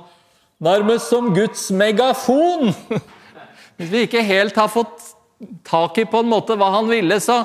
nærmest 0.64 1.12
som 1.12 1.32
Guds 1.36 1.70
megafon. 1.72 2.74
Hvis 3.78 3.94
vi 3.94 4.04
ikke 4.08 4.26
helt 4.26 4.58
har 4.58 4.72
fått 4.74 5.17
tak 5.68 5.98
i 6.02 6.06
på 6.10 6.22
en 6.24 6.30
måte 6.32 6.58
hva 6.58 6.72
han 6.74 6.90
ville, 6.90 7.20
så, 7.22 7.42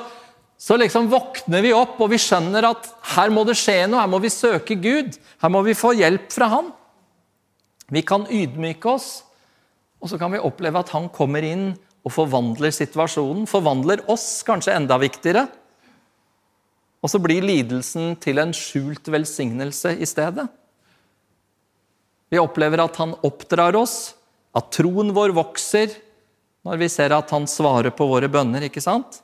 så 0.57 0.79
liksom 0.81 1.11
våkner 1.13 1.65
vi 1.65 1.75
opp 1.77 2.01
og 2.01 2.13
vi 2.13 2.21
skjønner 2.21 2.69
at 2.71 2.89
her 3.15 3.33
må 3.35 3.45
det 3.49 3.59
skje 3.61 3.85
noe, 3.87 4.01
her 4.01 4.11
må 4.11 4.23
vi 4.23 4.33
søke 4.33 4.79
Gud. 4.81 5.19
Her 5.43 5.53
må 5.53 5.63
vi 5.67 5.77
få 5.77 5.93
hjelp 5.99 6.31
fra 6.33 6.49
Han. 6.53 6.71
Vi 7.93 8.05
kan 8.07 8.25
ydmyke 8.31 8.89
oss, 8.89 9.09
og 10.01 10.09
så 10.11 10.19
kan 10.21 10.33
vi 10.33 10.41
oppleve 10.41 10.81
at 10.81 10.93
Han 10.95 11.11
kommer 11.13 11.45
inn 11.45 11.73
og 12.03 12.15
forvandler 12.15 12.73
situasjonen. 12.75 13.45
Forvandler 13.51 14.05
oss, 14.11 14.41
kanskje 14.47 14.75
enda 14.79 14.97
viktigere. 15.03 15.45
Og 17.03 17.11
så 17.11 17.19
blir 17.23 17.45
lidelsen 17.45 18.15
til 18.23 18.39
en 18.39 18.55
skjult 18.55 19.11
velsignelse 19.11 19.97
i 19.99 20.09
stedet. 20.09 20.47
Vi 22.33 22.41
opplever 22.41 22.81
at 22.81 22.97
Han 23.03 23.13
oppdrar 23.27 23.77
oss, 23.77 24.15
at 24.57 24.71
troen 24.75 25.13
vår 25.17 25.35
vokser 25.37 25.93
når 26.63 26.79
vi 26.79 26.89
ser 26.93 27.15
at 27.15 27.31
Han 27.35 27.47
svarer 27.51 27.91
på 27.91 28.07
våre 28.07 28.29
bønner. 28.31 28.63
ikke 28.63 28.81
sant? 28.81 29.23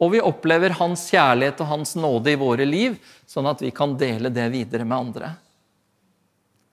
Og 0.00 0.14
vi 0.14 0.20
opplever 0.24 0.74
Hans 0.78 1.06
kjærlighet 1.12 1.60
og 1.60 1.66
Hans 1.66 1.94
nåde 1.96 2.32
i 2.32 2.40
våre 2.40 2.64
liv, 2.64 2.96
sånn 3.26 3.46
at 3.46 3.62
vi 3.62 3.70
kan 3.70 3.96
dele 4.00 4.32
det 4.32 4.48
videre 4.50 4.84
med 4.84 4.98
andre. 4.98 5.34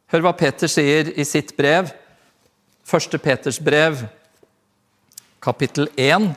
Hør 0.07 0.24
hva 0.24 0.33
Peter 0.39 0.71
sier 0.71 1.12
i 1.19 1.25
sitt 1.27 1.55
brev, 1.57 1.91
Første 2.88 3.19
Peters 3.19 3.57
brev, 3.59 4.05
kapittel 5.43 5.89
1, 6.00 6.29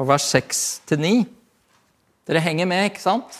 og 0.00 0.06
vers 0.08 0.24
6-9. 0.32 1.26
Dere 2.24 2.40
henger 2.40 2.70
med, 2.70 2.86
ikke 2.88 3.02
sant? 3.02 3.36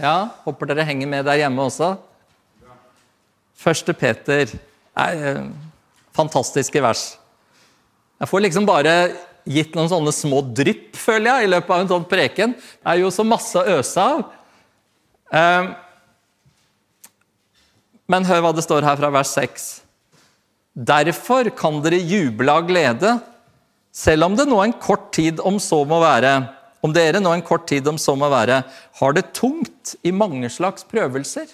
Ja, 0.00 0.32
Håper 0.42 0.72
dere 0.72 0.88
henger 0.88 1.06
med 1.06 1.28
der 1.30 1.38
hjemme 1.44 1.62
også. 1.62 1.92
Første 3.54 3.94
Peter 3.94 4.50
er 4.98 5.22
eh, 5.30 5.46
fantastiske 6.16 6.82
vers. 6.82 7.19
Jeg 8.20 8.28
får 8.28 8.42
liksom 8.44 8.66
bare 8.68 8.94
gitt 9.48 9.76
noen 9.76 9.88
sånne 9.88 10.12
små 10.12 10.42
drypp, 10.52 10.92
føler 10.98 11.30
jeg, 11.30 11.46
i 11.46 11.52
løpet 11.54 11.72
av 11.72 11.84
en 11.84 11.92
sånn 11.94 12.08
preken. 12.08 12.52
Det 12.52 12.92
er 12.92 13.00
jo 13.00 13.12
så 13.14 13.24
masse 13.24 13.56
å 13.56 13.78
øse 13.78 14.04
av. 14.04 14.20
Ehm, 15.32 15.70
men 18.10 18.26
hør 18.28 18.44
hva 18.44 18.52
det 18.52 18.66
står 18.66 18.84
her 18.84 19.00
fra 19.00 19.10
vers 19.14 19.32
6. 19.38 19.68
Derfor 20.74 21.48
kan 21.56 21.80
dere 21.84 21.98
juble 21.98 22.52
av 22.52 22.68
glede, 22.68 23.16
selv 23.90 24.28
om 24.28 24.36
det 24.38 24.46
nå 24.46 24.60
en 24.62 24.76
kort 24.76 25.10
tid 25.16 25.40
om 25.42 25.58
så 25.62 25.80
må 25.88 25.98
være, 26.02 26.34
om 26.84 26.92
dere 26.94 27.20
nå 27.20 27.32
en 27.34 27.44
kort 27.44 27.66
tid 27.68 27.88
om 27.90 27.98
så 28.00 28.14
må 28.18 28.28
være, 28.32 28.62
har 29.00 29.16
det 29.16 29.30
tungt 29.36 29.96
i 30.06 30.12
mange 30.14 30.48
slags 30.52 30.86
prøvelser. 30.88 31.48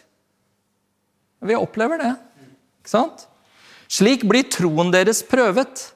Vi 1.46 1.56
opplever 1.56 2.02
det, 2.02 2.12
ikke 2.82 2.92
sant? 2.92 3.26
Slik 3.92 4.24
blir 4.26 4.48
troen 4.50 4.90
deres 4.94 5.22
prøvet. 5.26 5.92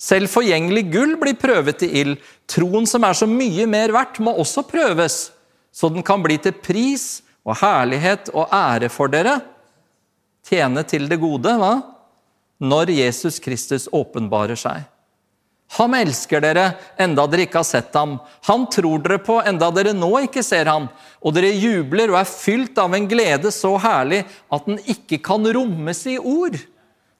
Selv 0.00 0.32
forgjengelig 0.32 0.86
gull 0.94 1.16
blir 1.20 1.36
prøvet 1.36 1.84
i 1.84 1.90
ild. 2.00 2.20
Troen 2.48 2.86
som 2.88 3.04
er 3.04 3.16
så 3.16 3.28
mye 3.28 3.66
mer 3.68 3.92
verdt, 3.92 4.20
må 4.24 4.32
også 4.40 4.64
prøves, 4.68 5.28
så 5.72 5.90
den 5.92 6.04
kan 6.06 6.22
bli 6.24 6.38
til 6.40 6.56
pris 6.56 7.20
og 7.44 7.58
herlighet 7.60 8.32
og 8.32 8.48
ære 8.48 8.88
for 8.92 9.12
dere. 9.12 9.36
Tjene 10.46 10.86
til 10.88 11.04
det 11.10 11.20
gode, 11.20 11.52
hva? 11.60 11.74
Når 12.60 12.92
Jesus 12.96 13.38
Kristus 13.44 13.86
åpenbarer 13.92 14.58
seg. 14.58 14.88
Han 15.78 15.94
elsker 15.94 16.42
dere 16.42 16.64
enda 16.98 17.28
dere 17.30 17.44
ikke 17.46 17.60
har 17.60 17.68
sett 17.68 17.94
ham. 17.94 18.16
Han 18.48 18.66
tror 18.72 19.04
dere 19.04 19.20
på 19.22 19.36
enda 19.46 19.68
dere 19.70 19.92
nå 19.94 20.10
ikke 20.24 20.42
ser 20.42 20.66
ham. 20.66 20.88
Og 21.22 21.36
dere 21.36 21.52
jubler 21.54 22.10
og 22.10 22.18
er 22.24 22.28
fylt 22.28 22.80
av 22.82 22.96
en 22.96 23.06
glede 23.08 23.52
så 23.54 23.76
herlig 23.80 24.24
at 24.50 24.66
den 24.66 24.80
ikke 24.90 25.20
kan 25.30 25.46
rommes 25.54 26.02
i 26.10 26.18
ord 26.18 26.58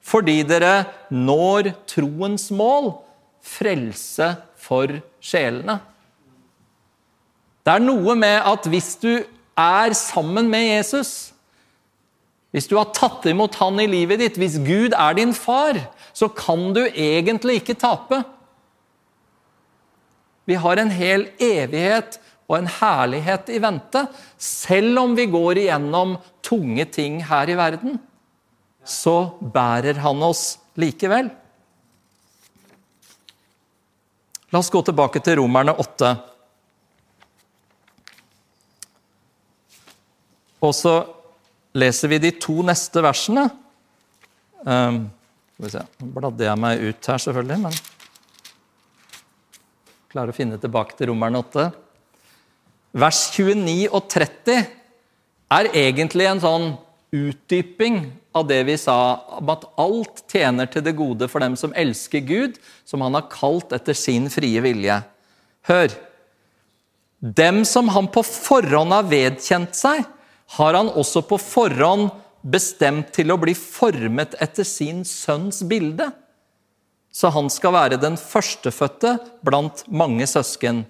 fordi 0.01 0.41
dere 0.47 0.85
når 1.13 1.71
troens 1.89 2.49
mål 2.53 2.91
frelse 3.41 4.33
for 4.61 4.93
sjelene. 5.21 5.77
Det 7.61 7.75
er 7.75 7.83
noe 7.83 8.15
med 8.17 8.39
at 8.49 8.65
hvis 8.69 8.95
du 9.01 9.11
er 9.57 9.93
sammen 9.97 10.49
med 10.49 10.65
Jesus, 10.65 11.31
hvis 12.51 12.67
du 12.67 12.75
har 12.79 12.89
tatt 12.95 13.25
imot 13.29 13.55
han 13.61 13.79
i 13.79 13.87
livet 13.89 14.19
ditt, 14.19 14.39
hvis 14.41 14.57
Gud 14.65 14.97
er 14.97 15.15
din 15.17 15.33
far, 15.37 15.77
så 16.11 16.27
kan 16.33 16.71
du 16.75 16.81
egentlig 16.89 17.61
ikke 17.61 17.77
tape. 17.79 18.23
Vi 20.49 20.57
har 20.59 20.81
en 20.81 20.91
hel 20.91 21.29
evighet 21.39 22.17
og 22.49 22.57
en 22.57 22.71
herlighet 22.81 23.53
i 23.53 23.61
vente, 23.63 24.03
selv 24.41 24.99
om 25.05 25.13
vi 25.15 25.29
går 25.31 25.61
igjennom 25.61 26.17
tunge 26.43 26.89
ting 26.91 27.21
her 27.29 27.47
i 27.47 27.55
verden 27.55 28.01
så 28.83 29.15
bærer 29.41 29.99
han 30.01 30.23
oss 30.25 30.59
likevel. 30.79 31.29
La 34.51 34.59
oss 34.59 34.71
gå 34.73 34.81
tilbake 34.83 35.21
til 35.23 35.39
Romerne 35.39 35.75
8. 35.79 36.11
Og 40.61 40.73
så 40.75 40.95
leser 41.77 42.11
vi 42.11 42.19
de 42.21 42.33
to 42.35 42.57
neste 42.65 43.01
versene. 43.03 43.47
Um, 44.65 45.05
skal 45.55 45.65
vi 45.65 45.71
se, 45.73 45.85
Nå 46.01 46.11
bladde 46.13 46.45
jeg 46.45 46.59
meg 46.59 46.83
ut 46.83 47.09
her, 47.13 47.21
selvfølgelig, 47.23 47.59
men 47.63 47.79
klarer 50.11 50.33
å 50.33 50.35
finne 50.35 50.59
tilbake 50.59 50.97
til 50.99 51.09
Romerne 51.13 51.39
8. 51.39 51.69
Vers 53.01 53.23
29 53.31 53.87
og 53.87 54.09
30 54.11 54.65
er 55.55 55.69
egentlig 55.71 56.27
en 56.27 56.41
sånn 56.43 56.65
utdyping 57.11 58.05
av 58.31 58.47
det 58.47 58.61
vi 58.63 58.77
sa 58.79 58.97
om 59.37 59.49
at 59.51 59.65
alt 59.81 60.23
tjener 60.31 60.69
til 60.71 60.83
det 60.85 60.95
gode 60.95 61.27
for 61.31 61.43
dem 61.43 61.57
som 61.59 61.75
elsker 61.75 62.23
Gud, 62.23 62.55
som 62.87 63.03
han 63.03 63.17
har 63.17 63.27
kalt 63.31 63.75
etter 63.75 63.97
sin 63.97 64.29
frie 64.31 64.63
vilje. 64.63 65.01
Hør! 65.67 65.91
Dem 67.21 67.61
som 67.69 67.91
han 67.93 68.07
på 68.09 68.23
forhånd 68.25 68.95
har 68.95 69.09
vedkjent 69.11 69.75
seg, 69.77 70.07
har 70.57 70.73
han 70.73 70.89
også 70.89 71.21
på 71.27 71.37
forhånd 71.37 72.09
bestemt 72.41 73.11
til 73.13 73.29
å 73.29 73.37
bli 73.37 73.53
formet 73.53 74.33
etter 74.41 74.65
sin 74.65 75.03
sønns 75.05 75.61
bilde. 75.69 76.07
Så 77.11 77.29
han 77.35 77.51
skal 77.51 77.75
være 77.75 77.99
den 78.01 78.17
førstefødte 78.17 79.17
blant 79.45 79.83
mange 79.91 80.25
søsken. 80.25 80.85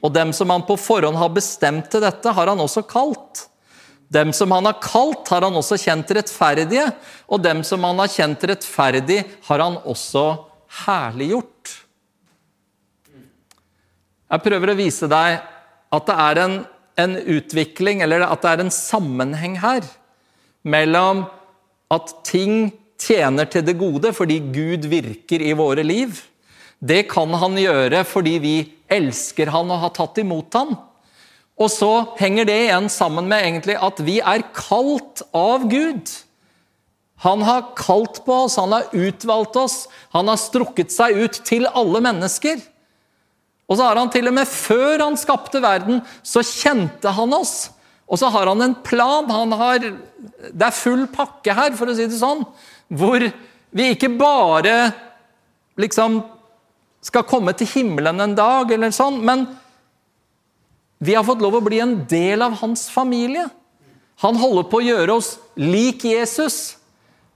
Og 0.00 0.14
dem 0.14 0.32
som 0.32 0.48
han 0.54 0.64
på 0.64 0.78
forhånd 0.80 1.18
har 1.20 1.34
bestemt 1.34 1.90
til 1.92 2.06
dette, 2.06 2.32
har 2.32 2.48
han 2.54 2.62
også 2.62 2.86
kalt. 2.88 3.49
Dem 4.10 4.32
som 4.34 4.50
han 4.50 4.66
har 4.66 4.80
kalt, 4.82 5.28
har 5.30 5.44
han 5.46 5.54
også 5.54 5.78
kjent 5.78 6.10
rettferdige, 6.16 6.88
og 7.30 7.44
dem 7.44 7.62
som 7.66 7.84
han 7.86 8.00
har 8.02 8.10
kjent 8.10 8.42
rettferdig, 8.50 9.20
har 9.46 9.62
han 9.62 9.78
også 9.86 10.24
herliggjort. 10.82 11.76
Jeg 14.30 14.44
prøver 14.46 14.72
å 14.72 14.78
vise 14.78 15.06
deg 15.10 15.38
at 15.90 16.10
det 16.10 16.16
er 16.26 16.42
en, 16.42 16.58
en 17.02 17.16
utvikling, 17.38 18.02
eller 18.02 18.26
at 18.26 18.42
det 18.42 18.50
er 18.50 18.64
en 18.64 18.74
sammenheng 18.74 19.56
her, 19.62 19.86
mellom 20.66 21.24
at 21.90 22.12
ting 22.26 22.70
tjener 23.00 23.48
til 23.50 23.64
det 23.64 23.78
gode 23.80 24.12
fordi 24.14 24.38
Gud 24.52 24.90
virker 24.90 25.42
i 25.42 25.54
våre 25.56 25.86
liv. 25.86 26.18
Det 26.80 27.04
kan 27.10 27.32
han 27.40 27.58
gjøre 27.60 28.04
fordi 28.08 28.36
vi 28.42 28.54
elsker 28.90 29.50
han 29.54 29.70
og 29.70 29.82
har 29.86 29.94
tatt 29.96 30.20
imot 30.22 30.54
han. 30.58 30.74
Og 31.60 31.68
så 31.68 31.90
henger 32.16 32.48
det 32.48 32.56
igjen 32.64 32.88
sammen 32.92 33.28
med 33.28 33.44
egentlig 33.44 33.76
at 33.76 34.00
vi 34.02 34.18
er 34.24 34.46
kalt 34.56 35.20
av 35.36 35.66
Gud. 35.68 36.08
Han 37.20 37.42
har 37.44 37.74
kalt 37.76 38.22
på 38.24 38.36
oss, 38.46 38.56
han 38.56 38.72
har 38.72 38.88
utvalgt 38.96 39.58
oss, 39.60 39.82
han 40.14 40.30
har 40.32 40.40
strukket 40.40 40.92
seg 40.94 41.18
ut 41.20 41.42
til 41.44 41.68
alle 41.68 42.00
mennesker. 42.06 42.62
Og 43.68 43.76
så 43.76 43.90
har 43.90 44.00
han 44.00 44.10
til 44.10 44.30
og 44.30 44.34
med 44.38 44.48
før 44.48 45.04
han 45.04 45.20
skapte 45.20 45.60
verden, 45.62 46.00
så 46.24 46.40
kjente 46.42 47.12
han 47.14 47.36
oss. 47.36 47.68
Og 48.10 48.18
så 48.18 48.32
har 48.32 48.48
han 48.50 48.64
en 48.64 48.74
plan. 48.82 49.28
Han 49.30 49.52
har, 49.54 49.84
det 49.84 50.66
er 50.66 50.74
full 50.74 51.04
pakke 51.12 51.54
her, 51.54 51.76
for 51.78 51.92
å 51.92 51.94
si 51.94 52.08
det 52.08 52.18
sånn. 52.18 52.42
Hvor 52.88 53.22
vi 53.70 53.92
ikke 53.92 54.10
bare 54.18 54.90
liksom 55.78 56.18
skal 57.04 57.28
komme 57.28 57.52
til 57.56 57.70
himmelen 57.70 58.18
en 58.24 58.34
dag, 58.34 58.72
eller 58.74 58.90
sånn, 58.96 59.20
men 59.24 59.46
vi 61.00 61.16
har 61.16 61.24
fått 61.24 61.40
lov 61.40 61.56
å 61.56 61.64
bli 61.64 61.80
en 61.80 61.96
del 62.08 62.42
av 62.44 62.58
hans 62.60 62.84
familie. 62.92 63.46
Han 64.20 64.36
holder 64.36 64.66
på 64.68 64.80
å 64.80 64.84
gjøre 64.84 65.16
oss 65.16 65.30
lik 65.56 66.04
Jesus. 66.04 66.76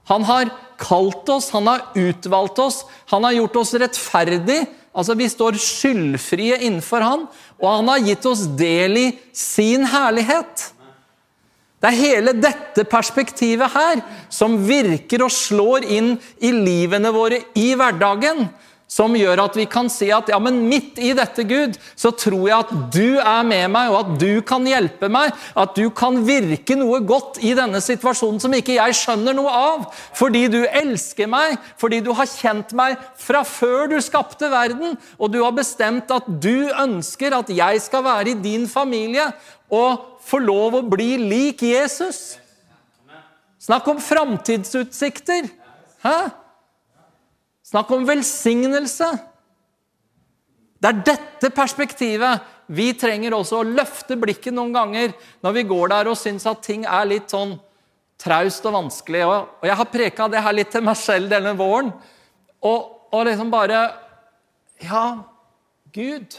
Han 0.05 0.25
har 0.27 0.51
kalt 0.77 1.29
oss, 1.33 1.49
han 1.49 1.65
har 1.65 1.81
utvalgt 1.97 2.59
oss, 2.61 2.83
han 3.09 3.25
har 3.25 3.33
gjort 3.39 3.57
oss 3.63 3.73
rettferdig. 3.73 4.59
Altså, 4.93 5.15
Vi 5.17 5.29
står 5.29 5.57
skyldfrie 5.57 6.59
innenfor 6.61 7.01
han, 7.01 7.25
og 7.57 7.67
han 7.71 7.89
har 7.89 8.05
gitt 8.05 8.25
oss 8.29 8.45
del 8.53 8.97
i 9.01 9.07
sin 9.33 9.87
herlighet. 9.89 10.71
Det 11.81 11.89
er 11.89 11.99
hele 11.99 12.33
dette 12.37 12.85
perspektivet 12.89 13.73
her 13.73 13.99
som 14.33 14.55
virker 14.65 15.25
og 15.25 15.33
slår 15.33 15.89
inn 15.89 16.15
i 16.41 16.53
livene 16.53 17.11
våre 17.13 17.41
i 17.57 17.73
hverdagen 17.77 18.45
som 18.87 19.15
gjør 19.17 19.41
at 19.41 19.55
vi 19.57 19.65
kan 19.69 19.89
si 19.89 20.11
at 20.13 20.29
ja, 20.29 20.37
men 20.41 20.61
midt 20.69 20.99
i 21.01 21.11
dette, 21.17 21.43
Gud, 21.47 21.73
så 21.97 22.11
tror 22.15 22.43
jeg 22.45 22.55
at 22.55 22.73
du 22.93 23.17
er 23.17 23.47
med 23.47 23.65
meg, 23.73 23.89
og 23.91 23.97
at 24.03 24.11
du 24.21 24.41
kan 24.45 24.65
hjelpe 24.69 25.09
meg. 25.11 25.33
At 25.57 25.73
du 25.77 25.89
kan 25.95 26.21
virke 26.27 26.77
noe 26.77 27.01
godt 27.07 27.41
i 27.43 27.55
denne 27.57 27.81
situasjonen 27.83 28.39
som 28.43 28.53
ikke 28.55 28.77
jeg 28.77 28.97
skjønner 29.01 29.35
noe 29.37 29.51
av. 29.51 29.89
Fordi 30.15 30.45
du 30.53 30.61
elsker 30.69 31.29
meg, 31.31 31.57
fordi 31.81 32.03
du 32.05 32.13
har 32.15 32.29
kjent 32.29 32.75
meg 32.77 33.01
fra 33.19 33.41
før 33.47 33.89
du 33.95 33.97
skapte 34.05 34.51
verden. 34.53 34.95
Og 35.17 35.33
du 35.33 35.41
har 35.41 35.57
bestemt 35.57 36.13
at 36.13 36.29
du 36.29 36.69
ønsker 36.69 37.35
at 37.35 37.51
jeg 37.51 37.83
skal 37.83 38.05
være 38.05 38.35
i 38.35 38.39
din 38.45 38.69
familie 38.69 39.31
og 39.73 40.21
få 40.25 40.39
lov 40.45 40.77
å 40.77 40.85
bli 40.85 41.15
lik 41.25 41.65
Jesus. 41.65 42.37
Snakk 43.65 43.87
om 43.89 44.01
framtidsutsikter. 44.01 45.49
Hæ? 46.05 46.44
Snakk 47.65 47.91
om 47.95 48.05
velsignelse! 48.05 49.07
Det 50.75 50.91
er 50.91 51.05
dette 51.07 51.49
perspektivet 51.55 52.51
vi 52.75 52.91
trenger 52.97 53.33
også 53.33 53.61
å 53.61 53.67
løfte 53.67 54.17
blikket 54.19 54.53
noen 54.53 54.73
ganger 54.75 55.13
når 55.45 55.55
vi 55.55 55.63
går 55.69 55.93
der 55.93 56.09
og 56.11 56.17
syns 56.19 56.45
at 56.49 56.61
ting 56.65 56.85
er 56.85 57.07
litt 57.09 57.31
sånn 57.33 57.55
traust 58.21 58.65
og 58.69 58.75
vanskelig. 58.75 59.23
Og 59.25 59.65
jeg 59.65 59.79
har 59.79 59.89
preka 59.91 60.27
det 60.29 60.43
her 60.45 60.57
litt 60.57 60.71
til 60.73 60.85
meg 60.85 60.97
selv 60.99 61.31
denne 61.31 61.55
våren. 61.57 61.89
Og, 62.65 62.91
og 63.13 63.25
liksom 63.29 63.53
bare 63.53 63.85
Ja, 64.83 65.05
Gud 65.95 66.35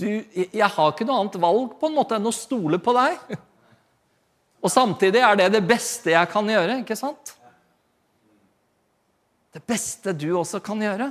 du, 0.00 0.06
Jeg 0.34 0.70
har 0.74 0.92
ikke 0.92 1.04
noe 1.06 1.20
annet 1.22 1.40
valg 1.40 1.76
på 1.80 1.88
en 1.88 1.96
måte 1.96 2.16
enn 2.16 2.28
å 2.28 2.34
stole 2.34 2.80
på 2.82 2.94
deg. 2.96 3.36
Og 4.60 4.72
samtidig 4.72 5.24
er 5.24 5.36
det 5.40 5.52
det 5.56 5.64
beste 5.64 6.12
jeg 6.12 6.32
kan 6.32 6.48
gjøre. 6.48 6.82
ikke 6.82 6.96
sant? 6.98 7.39
Det 9.54 9.62
beste 9.66 10.14
du 10.14 10.28
også 10.38 10.60
kan 10.62 10.82
gjøre. 10.82 11.10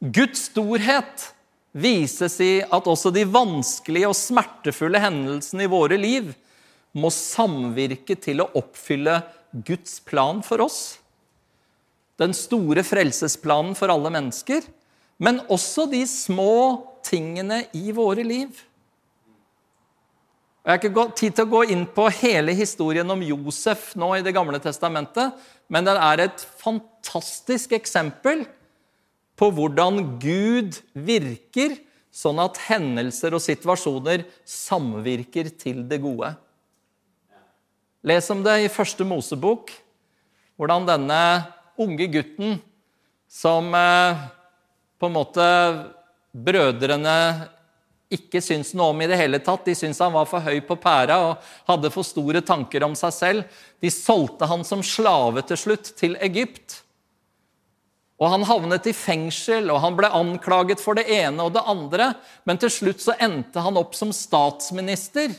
Guds 0.00 0.46
storhet 0.48 1.26
vises 1.76 2.38
i 2.42 2.52
at 2.62 2.86
også 2.88 3.12
de 3.14 3.26
vanskelige 3.28 4.08
og 4.08 4.16
smertefulle 4.18 5.02
hendelsene 5.02 5.66
i 5.66 5.70
våre 5.70 5.98
liv 6.00 6.30
må 6.96 7.10
samvirke 7.14 8.16
til 8.18 8.42
å 8.42 8.48
oppfylle 8.58 9.20
Guds 9.52 9.98
plan 10.06 10.40
for 10.46 10.64
oss. 10.64 10.80
Den 12.20 12.34
store 12.36 12.82
frelsesplanen 12.86 13.76
for 13.78 13.92
alle 13.92 14.10
mennesker, 14.12 14.64
men 15.20 15.42
også 15.52 15.86
de 15.90 16.02
små 16.08 16.80
tingene 17.06 17.64
i 17.76 17.92
våre 17.96 18.24
liv. 18.26 18.50
Jeg 20.60 20.70
har 20.74 20.80
ikke 20.80 21.04
tid 21.16 21.36
til 21.36 21.46
å 21.46 21.52
gå 21.54 21.60
inn 21.72 21.86
på 21.88 22.04
hele 22.20 22.52
historien 22.52 23.08
om 23.08 23.22
Josef 23.24 23.94
nå 23.96 24.10
i 24.18 24.24
Det 24.24 24.34
gamle 24.36 24.60
testamentet, 24.60 25.32
men 25.72 25.86
den 25.86 25.96
er 25.96 26.26
et 26.26 26.42
fantastisk 26.60 27.72
eksempel 27.78 28.44
på 29.40 29.48
hvordan 29.56 30.18
Gud 30.20 30.76
virker 30.92 31.78
sånn 32.12 32.42
at 32.42 32.58
hendelser 32.66 33.32
og 33.38 33.40
situasjoner 33.40 34.26
samvirker 34.44 35.48
til 35.56 35.80
det 35.88 36.02
gode. 36.02 36.34
Les 38.04 38.28
om 38.32 38.42
det 38.44 38.58
i 38.64 38.72
første 38.72 39.06
Mosebok, 39.08 39.72
hvordan 40.60 40.84
denne 40.88 41.20
unge 41.80 42.08
gutten 42.12 42.58
som 43.30 43.72
eh, 43.76 44.20
på 45.00 45.08
en 45.08 45.16
måte 45.16 45.46
brødrene 46.36 47.16
ikke 48.10 48.42
syns 48.42 48.72
noe 48.74 48.90
om 48.90 49.02
i 49.02 49.08
det 49.10 49.18
hele 49.20 49.38
tatt. 49.42 49.64
De 49.66 49.74
syntes 49.78 50.00
han 50.02 50.14
var 50.14 50.26
for 50.28 50.42
høy 50.42 50.58
på 50.66 50.76
pæra 50.82 51.18
og 51.28 51.50
hadde 51.70 51.92
for 51.94 52.06
store 52.06 52.42
tanker 52.46 52.84
om 52.86 52.96
seg 52.98 53.14
selv. 53.14 53.58
De 53.82 53.90
solgte 53.94 54.48
han 54.50 54.64
som 54.66 54.82
slave 54.84 55.44
til 55.46 55.60
slutt 55.64 55.92
til 56.00 56.16
Egypt. 56.20 56.80
Og 58.20 58.28
Han 58.28 58.42
havnet 58.44 58.84
i 58.90 58.92
fengsel, 58.92 59.70
og 59.72 59.80
han 59.80 59.94
ble 59.96 60.10
anklaget 60.12 60.82
for 60.82 60.98
det 60.98 61.06
ene 61.08 61.46
og 61.46 61.54
det 61.54 61.62
andre. 61.64 62.10
Men 62.44 62.60
til 62.60 62.72
slutt 62.72 63.00
så 63.00 63.14
endte 63.16 63.62
han 63.64 63.78
opp 63.80 63.94
som 63.96 64.12
statsminister 64.12 65.32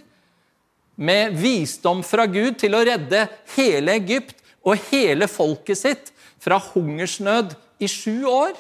med 0.98 1.38
visdom 1.38 2.02
fra 2.06 2.26
Gud 2.26 2.58
til 2.62 2.74
å 2.74 2.82
redde 2.86 3.28
hele 3.54 4.00
Egypt 4.02 4.42
og 4.66 4.82
hele 4.90 5.30
folket 5.30 5.78
sitt 5.78 6.12
fra 6.42 6.58
hungersnød 6.72 7.54
i 7.82 7.90
sju 7.90 8.26
år. 8.30 8.58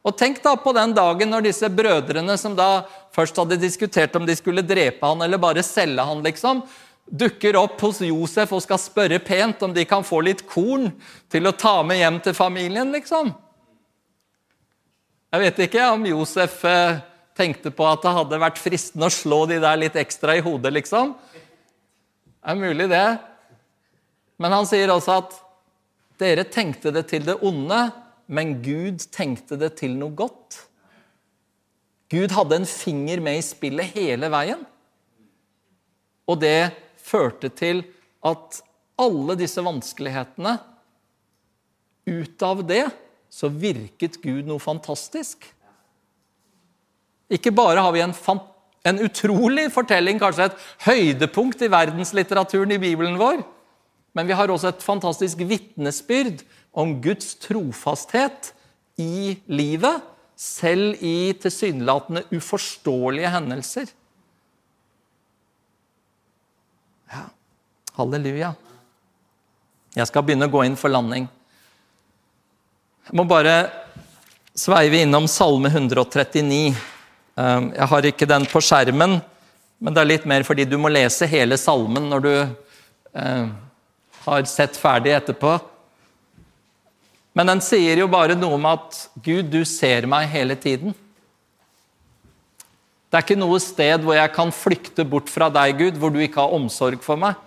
Og 0.00 0.16
Tenk 0.16 0.38
da 0.42 0.54
på 0.56 0.72
den 0.72 0.94
dagen 0.96 1.28
når 1.28 1.44
disse 1.50 1.68
brødrene, 1.68 2.36
som 2.40 2.54
da 2.56 2.86
først 3.12 3.36
hadde 3.36 3.60
diskutert 3.60 4.14
om 4.16 4.24
de 4.28 4.36
skulle 4.38 4.64
drepe 4.64 5.04
han 5.04 5.20
eller 5.24 5.40
bare 5.40 5.64
selge 5.66 6.06
han, 6.06 6.22
liksom, 6.24 6.62
dukker 7.10 7.58
opp 7.58 7.80
hos 7.82 8.00
Josef 8.06 8.54
og 8.54 8.62
skal 8.64 8.80
spørre 8.80 9.18
pent 9.20 9.62
om 9.66 9.74
de 9.74 9.84
kan 9.88 10.06
få 10.06 10.22
litt 10.24 10.46
korn 10.48 10.88
til 11.32 11.48
å 11.48 11.56
ta 11.56 11.80
med 11.84 12.00
hjem 12.00 12.20
til 12.24 12.36
familien, 12.36 12.92
liksom. 12.94 13.32
Jeg 15.30 15.44
vet 15.44 15.60
ikke 15.66 15.90
om 15.92 16.06
Josef 16.08 16.62
eh, 16.66 17.02
tenkte 17.38 17.70
på 17.74 17.84
at 17.86 18.02
det 18.02 18.14
hadde 18.16 18.40
vært 18.42 18.58
fristende 18.62 19.10
å 19.10 19.14
slå 19.14 19.44
de 19.50 19.60
der 19.62 19.78
litt 19.78 19.98
ekstra 20.00 20.38
i 20.38 20.44
hodet, 20.44 20.72
liksom. 20.80 21.12
Det 22.40 22.54
er 22.54 22.58
mulig, 22.58 22.88
det. 22.90 23.06
Men 24.40 24.56
han 24.56 24.66
sier 24.68 24.90
også 24.94 25.18
at 25.20 25.36
dere 26.20 26.46
tenkte 26.48 26.92
det 26.94 27.04
til 27.10 27.26
det 27.26 27.36
onde, 27.46 27.90
men 28.30 28.60
Gud 28.62 29.02
tenkte 29.10 29.58
det 29.58 29.74
til 29.80 29.96
noe 29.98 30.14
godt. 30.14 30.60
Gud 32.10 32.32
hadde 32.34 32.60
en 32.60 32.68
finger 32.68 33.22
med 33.22 33.40
i 33.40 33.44
spillet 33.46 33.92
hele 33.96 34.30
veien. 34.30 34.62
Og 36.30 36.38
det 36.42 36.70
førte 37.02 37.50
til 37.50 37.82
at 38.26 38.60
alle 39.00 39.38
disse 39.40 39.62
vanskelighetene 39.64 40.58
Ut 42.10 42.42
av 42.42 42.62
det 42.66 42.86
så 43.30 43.50
virket 43.52 44.16
Gud 44.22 44.48
noe 44.48 44.58
fantastisk. 44.58 45.44
Ikke 47.30 47.52
bare 47.54 47.84
har 47.84 47.92
vi 47.94 48.02
en, 48.02 48.14
en 48.90 49.02
utrolig 49.04 49.68
fortelling, 49.70 50.18
kanskje 50.18 50.48
et 50.48 50.64
høydepunkt 50.88 51.62
i 51.62 51.70
verdenslitteraturen 51.70 52.74
i 52.74 52.80
Bibelen 52.82 53.20
vår, 53.20 53.44
men 54.16 54.26
vi 54.26 54.34
har 54.34 54.50
også 54.50 54.72
et 54.72 54.82
fantastisk 54.82 55.44
vitnesbyrd 55.46 56.42
om 56.72 56.94
Guds 57.02 57.34
trofasthet 57.42 58.52
i 59.00 59.36
livet, 59.50 60.02
selv 60.40 60.96
i 61.04 61.32
tilsynelatende 61.40 62.22
uforståelige 62.32 63.32
hendelser. 63.34 63.90
Ja, 67.10 67.26
halleluja. 67.98 68.54
Jeg 69.96 70.06
skal 70.08 70.24
begynne 70.24 70.46
å 70.48 70.52
gå 70.52 70.62
inn 70.64 70.78
for 70.78 70.92
landing. 70.92 71.26
Jeg 73.08 73.18
må 73.18 73.26
bare 73.28 73.56
sveive 74.54 75.02
innom 75.02 75.26
Salme 75.28 75.68
139. 75.72 76.76
Um, 77.34 77.70
jeg 77.74 77.88
har 77.90 78.06
ikke 78.06 78.28
den 78.28 78.46
på 78.48 78.62
skjermen, 78.62 79.18
men 79.80 79.96
det 79.96 80.02
er 80.02 80.10
litt 80.12 80.28
mer 80.30 80.44
fordi 80.46 80.66
du 80.68 80.76
må 80.78 80.92
lese 80.92 81.28
hele 81.30 81.58
salmen 81.58 82.08
når 82.12 82.24
du 82.24 82.32
uh, 82.38 83.46
har 84.26 84.48
sett 84.48 84.78
ferdig 84.78 85.16
etterpå. 85.16 85.56
Men 87.36 87.52
den 87.52 87.62
sier 87.62 88.00
jo 88.02 88.08
bare 88.10 88.34
noe 88.38 88.56
om 88.58 88.66
at 88.70 88.96
Gud, 89.22 89.50
du 89.52 89.62
ser 89.68 90.08
meg 90.10 90.28
hele 90.32 90.56
tiden. 90.58 90.94
Det 93.10 93.18
er 93.18 93.24
ikke 93.26 93.38
noe 93.38 93.58
sted 93.62 94.04
hvor 94.06 94.14
jeg 94.14 94.32
kan 94.34 94.52
flykte 94.54 95.06
bort 95.06 95.30
fra 95.30 95.48
deg, 95.50 95.78
Gud, 95.78 95.96
hvor 95.98 96.12
du 96.14 96.20
ikke 96.22 96.42
har 96.42 96.54
omsorg 96.54 97.02
for 97.02 97.18
meg. 97.18 97.38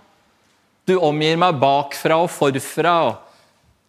Du 0.84 0.98
omgir 1.00 1.38
meg 1.40 1.60
bakfra 1.60 2.18
og 2.20 2.32
forfra. 2.32 2.98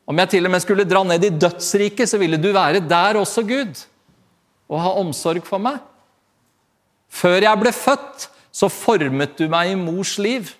Om 0.06 0.20
jeg 0.22 0.34
til 0.34 0.46
og 0.46 0.52
med 0.54 0.62
skulle 0.62 0.86
dra 0.86 1.02
ned 1.06 1.24
i 1.26 1.32
dødsriket, 1.34 2.06
så 2.10 2.20
ville 2.20 2.38
du 2.38 2.52
være 2.54 2.82
der 2.84 3.18
også, 3.18 3.42
Gud, 3.46 3.80
og 4.70 4.82
ha 4.84 4.92
omsorg 5.00 5.42
for 5.46 5.62
meg. 5.62 5.80
Før 7.10 7.40
jeg 7.42 7.60
ble 7.60 7.72
født, 7.74 8.28
så 8.54 8.70
formet 8.70 9.34
du 9.38 9.48
meg 9.50 9.72
i 9.72 9.78
mors 9.78 10.14
liv. 10.22 10.52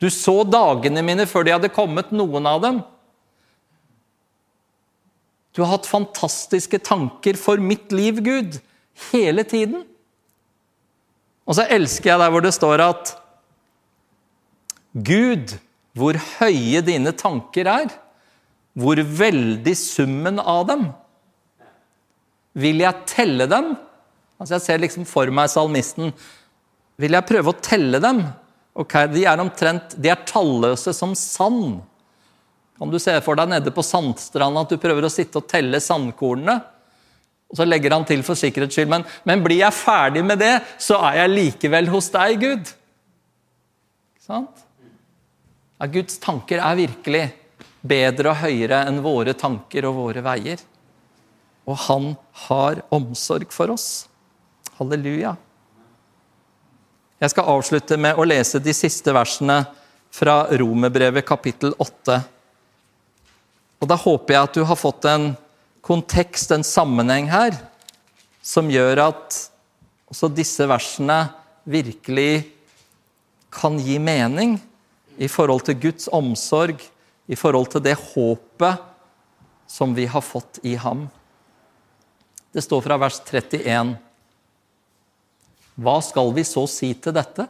Du 0.00 0.06
så 0.14 0.40
dagene 0.46 1.02
mine 1.04 1.26
før 1.28 1.46
de 1.46 1.54
hadde 1.56 1.74
kommet, 1.74 2.14
noen 2.14 2.46
av 2.46 2.62
dem. 2.62 2.80
Du 5.54 5.62
har 5.64 5.72
hatt 5.72 5.88
fantastiske 5.88 6.78
tanker 6.86 7.38
for 7.38 7.60
mitt 7.62 7.90
liv, 7.92 8.20
Gud, 8.22 8.60
hele 9.10 9.44
tiden. 9.44 9.82
Og 11.48 11.56
så 11.58 11.66
elsker 11.66 12.12
jeg 12.12 12.22
der 12.22 12.30
hvor 12.30 12.44
det 12.44 12.54
står 12.54 12.84
at 12.84 13.14
Gud, 14.94 15.56
hvor 15.98 16.18
høye 16.38 16.82
dine 16.86 17.12
tanker 17.18 17.66
er, 17.70 17.90
hvor 18.78 19.00
veldig 19.02 19.74
summen 19.78 20.38
av 20.38 20.66
dem. 20.68 20.84
Vil 22.54 22.82
jeg 22.82 23.06
telle 23.10 23.46
dem? 23.50 23.74
Altså 24.40 24.56
Jeg 24.56 24.64
ser 24.64 24.82
liksom 24.82 25.06
for 25.06 25.30
meg 25.34 25.50
salmisten. 25.52 26.14
Vil 27.00 27.14
jeg 27.16 27.28
prøve 27.28 27.52
å 27.52 27.60
telle 27.62 28.00
dem? 28.02 28.22
Ok, 28.78 28.94
De 29.12 29.26
er 29.26 29.42
omtrent, 29.42 29.96
de 29.98 30.10
er 30.10 30.22
talløse 30.26 30.94
som 30.96 31.14
sand. 31.18 31.80
Kan 32.80 32.88
du 32.88 32.96
se 32.96 33.12
for 33.20 33.36
deg 33.36 33.50
nede 33.52 33.72
på 33.76 33.84
sandstranda 33.84 34.62
at 34.64 34.70
du 34.72 34.80
prøver 34.80 35.04
å 35.04 35.12
sitte 35.12 35.42
og 35.42 35.48
telle 35.50 35.82
sandkornene? 35.84 36.54
Og 37.50 37.58
Så 37.58 37.66
legger 37.66 37.92
han 37.92 38.06
til 38.08 38.22
for 38.24 38.38
sikkerhets 38.38 38.78
skyld, 38.78 38.88
men, 38.88 39.04
men 39.28 39.42
blir 39.44 39.60
jeg 39.60 39.76
ferdig 39.76 40.22
med 40.24 40.40
det, 40.40 40.54
så 40.80 40.96
er 41.10 41.18
jeg 41.24 41.34
likevel 41.34 41.90
hos 41.92 42.08
deg, 42.14 42.40
Gud. 42.40 42.72
Ikke 44.14 44.24
sant? 44.24 44.64
Ja, 45.76 45.90
Guds 45.92 46.16
tanker 46.22 46.62
er 46.62 46.78
virkelig 46.78 47.24
bedre 47.80 48.32
og 48.32 48.40
høyere 48.46 48.84
enn 48.88 49.02
våre 49.04 49.36
tanker 49.36 49.90
og 49.90 49.98
våre 49.98 50.24
veier. 50.24 50.64
Og 51.68 51.76
han 51.84 52.10
har 52.46 52.80
omsorg 52.96 53.52
for 53.52 53.76
oss. 53.76 53.90
Halleluja. 54.78 55.36
Jeg 57.20 57.32
skal 57.34 57.52
avslutte 57.52 58.00
med 58.00 58.16
å 58.16 58.24
lese 58.24 58.62
de 58.64 58.72
siste 58.72 59.12
versene 59.12 59.66
fra 60.14 60.46
Romerbrevet 60.56 61.26
kapittel 61.28 61.74
8. 61.76 62.22
Og 63.80 63.88
Da 63.88 63.96
håper 63.96 64.34
jeg 64.34 64.48
at 64.48 64.56
du 64.56 64.64
har 64.68 64.76
fått 64.76 65.06
en 65.08 65.32
kontekst, 65.80 66.52
en 66.52 66.64
sammenheng 66.66 67.30
her, 67.32 67.56
som 68.44 68.68
gjør 68.70 69.00
at 69.08 69.38
også 70.10 70.28
disse 70.32 70.66
versene 70.68 71.22
virkelig 71.64 72.44
kan 73.50 73.78
gi 73.80 73.96
mening 73.98 74.58
i 75.20 75.28
forhold 75.28 75.64
til 75.66 75.78
Guds 75.80 76.08
omsorg, 76.12 76.80
i 77.30 77.36
forhold 77.38 77.70
til 77.70 77.82
det 77.84 77.94
håpet 77.94 78.80
som 79.70 79.94
vi 79.94 80.06
har 80.10 80.24
fått 80.24 80.58
i 80.66 80.74
ham. 80.74 81.06
Det 82.50 82.64
står 82.64 82.82
fra 82.82 82.96
vers 82.98 83.20
31. 83.22 83.94
Hva 85.80 86.00
skal 86.02 86.32
vi 86.34 86.42
så 86.44 86.64
si 86.68 86.90
til 86.98 87.14
dette? 87.14 87.46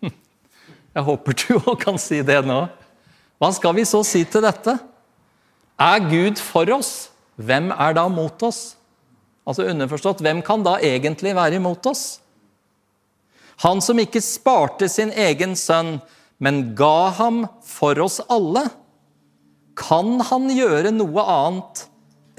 Jeg 0.94 1.06
håper 1.08 1.36
du 1.42 1.56
òg 1.58 1.74
kan 1.82 1.98
si 1.98 2.20
det 2.22 2.38
nå. 2.46 2.60
Hva 3.42 3.50
skal 3.56 3.74
vi 3.76 3.84
så 3.88 4.04
si 4.06 4.22
til 4.30 4.46
dette? 4.46 4.76
Er 5.80 6.02
Gud 6.04 6.40
for 6.42 6.68
oss? 6.76 7.08
Hvem 7.40 7.70
er 7.72 7.94
da 7.96 8.04
mot 8.12 8.42
oss? 8.44 8.74
Altså 9.48 9.64
underforstått, 9.70 10.20
hvem 10.20 10.42
kan 10.44 10.62
da 10.62 10.76
egentlig 10.84 11.32
være 11.34 11.56
imot 11.56 11.86
oss? 11.88 12.20
Han 13.64 13.80
som 13.84 13.98
ikke 14.00 14.20
sparte 14.24 14.88
sin 14.92 15.12
egen 15.12 15.56
sønn, 15.56 15.98
men 16.40 16.74
ga 16.76 17.10
ham 17.16 17.44
for 17.64 17.98
oss 18.04 18.20
alle. 18.32 18.66
Kan 19.76 20.18
han 20.28 20.48
gjøre 20.52 20.92
noe 20.92 21.24
annet 21.24 21.86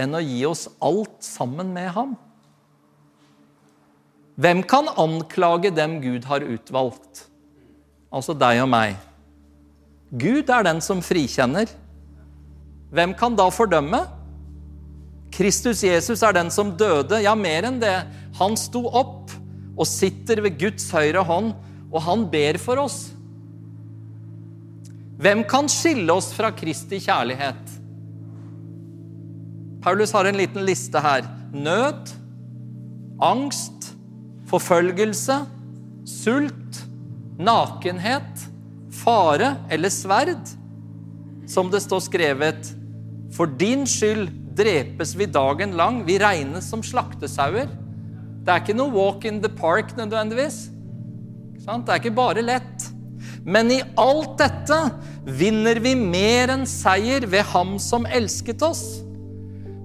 enn 0.02 0.18
å 0.18 0.22
gi 0.22 0.44
oss 0.50 0.68
alt 0.82 1.18
sammen 1.26 1.74
med 1.74 1.90
ham? 1.98 2.16
Hvem 4.42 4.64
kan 4.66 4.90
anklage 5.02 5.74
dem 5.74 6.00
Gud 6.02 6.26
har 6.30 6.46
utvalgt? 6.46 7.26
Altså 8.14 8.34
deg 8.38 8.62
og 8.64 8.70
meg. 8.72 8.98
Gud 10.12 10.50
er 10.50 10.66
den 10.66 10.82
som 10.84 11.02
frikjenner. 11.06 11.70
Hvem 12.92 13.14
kan 13.18 13.38
da 13.40 13.48
fordømme? 13.54 14.04
Kristus 15.32 15.84
Jesus 15.86 16.22
er 16.28 16.36
den 16.36 16.52
som 16.52 16.74
døde. 16.78 17.22
Ja, 17.24 17.34
mer 17.40 17.70
enn 17.70 17.80
det. 17.82 17.96
Han 18.40 18.58
sto 18.60 18.84
opp 18.88 19.32
og 19.80 19.88
sitter 19.88 20.44
ved 20.44 20.60
Guds 20.60 20.90
høyre 20.92 21.24
hånd, 21.26 21.54
og 21.92 22.04
han 22.04 22.28
ber 22.32 22.60
for 22.62 22.82
oss. 22.84 23.00
Hvem 25.22 25.44
kan 25.48 25.70
skille 25.72 26.12
oss 26.14 26.32
fra 26.36 26.52
Kristi 26.56 27.00
kjærlighet? 27.02 27.78
Paulus 29.82 30.14
har 30.14 30.28
en 30.28 30.38
liten 30.38 30.66
liste 30.66 31.00
her. 31.02 31.26
Nød, 31.54 32.12
angst, 33.22 33.94
forfølgelse, 34.52 35.40
sult, 36.06 36.82
nakenhet, 37.40 38.46
fare 39.02 39.56
eller 39.72 39.94
sverd. 39.94 40.54
Som 41.50 41.72
det 41.72 41.82
står 41.86 42.04
skrevet 42.06 42.76
For 43.32 43.48
din 43.48 43.86
skyld 43.88 44.30
drepes 44.58 45.16
vi 45.16 45.28
dagen 45.32 45.76
lang. 45.80 46.02
Vi 46.08 46.20
regnes 46.20 46.68
som 46.70 46.84
slaktesauer. 46.84 47.70
Det 48.42 48.50
er 48.52 48.64
ikke 48.64 48.78
noe 48.78 48.94
walk 48.94 49.26
in 49.30 49.40
the 49.44 49.52
park 49.52 49.94
nødvendigvis. 49.98 50.66
Det 51.62 51.94
er 51.94 52.02
ikke 52.02 52.16
bare 52.18 52.44
lett. 52.44 52.90
Men 53.46 53.72
i 53.74 53.80
alt 54.00 54.36
dette 54.42 54.80
vinner 55.26 55.80
vi 55.82 55.94
mer 55.98 56.52
enn 56.54 56.66
seier 56.70 57.26
ved 57.30 57.46
Ham 57.54 57.78
som 57.82 58.06
elsket 58.10 58.62
oss. 58.66 59.02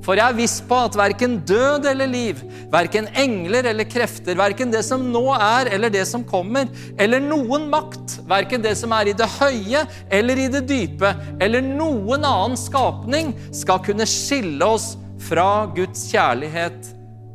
For 0.07 0.15
jeg 0.15 0.31
er 0.31 0.37
viss 0.39 0.61
på 0.63 0.77
at 0.87 0.95
verken 0.95 1.41
død 1.49 1.89
eller 1.91 2.07
liv, 2.07 2.39
verken 2.71 3.09
engler 3.19 3.67
eller 3.73 3.89
krefter, 3.91 4.39
verken 4.39 4.71
det 4.71 4.85
som 4.87 5.03
nå 5.11 5.25
er 5.35 5.73
eller 5.75 5.91
det 5.91 6.05
som 6.07 6.23
kommer, 6.27 6.71
eller 6.95 7.25
noen 7.25 7.67
makt, 7.73 8.21
verken 8.31 8.63
det 8.63 8.77
som 8.79 8.95
er 8.95 9.11
i 9.11 9.17
det 9.19 9.27
høye 9.41 9.83
eller 10.15 10.43
i 10.45 10.47
det 10.53 10.63
dype, 10.71 11.11
eller 11.43 11.65
noen 11.67 12.23
annen 12.23 12.55
skapning, 12.61 13.33
skal 13.51 13.83
kunne 13.83 14.07
skille 14.07 14.71
oss 14.77 14.93
fra 15.27 15.67
Guds 15.75 16.07
kjærlighet 16.13 16.93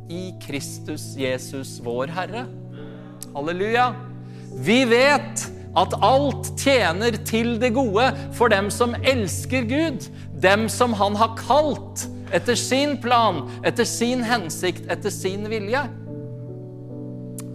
i 0.08 0.30
Kristus 0.40 1.10
Jesus, 1.20 1.76
vår 1.84 2.08
Herre. 2.16 2.46
Halleluja. 3.34 3.90
Vi 4.64 4.82
vet 4.88 5.44
at 5.76 5.94
alt 6.04 6.50
tjener 6.60 7.20
til 7.28 7.58
det 7.60 7.74
gode 7.76 8.08
for 8.36 8.52
dem 8.52 8.72
som 8.72 8.96
elsker 9.04 9.68
Gud, 9.68 10.08
dem 10.40 10.66
som 10.72 10.96
Han 10.96 11.16
har 11.20 11.36
kalt 11.36 12.08
etter 12.32 12.56
sin 12.56 12.96
plan, 13.02 13.44
etter 13.64 13.84
sin 13.84 14.22
hensikt, 14.24 14.86
etter 14.90 15.10
sin 15.10 15.48
vilje. 15.52 15.82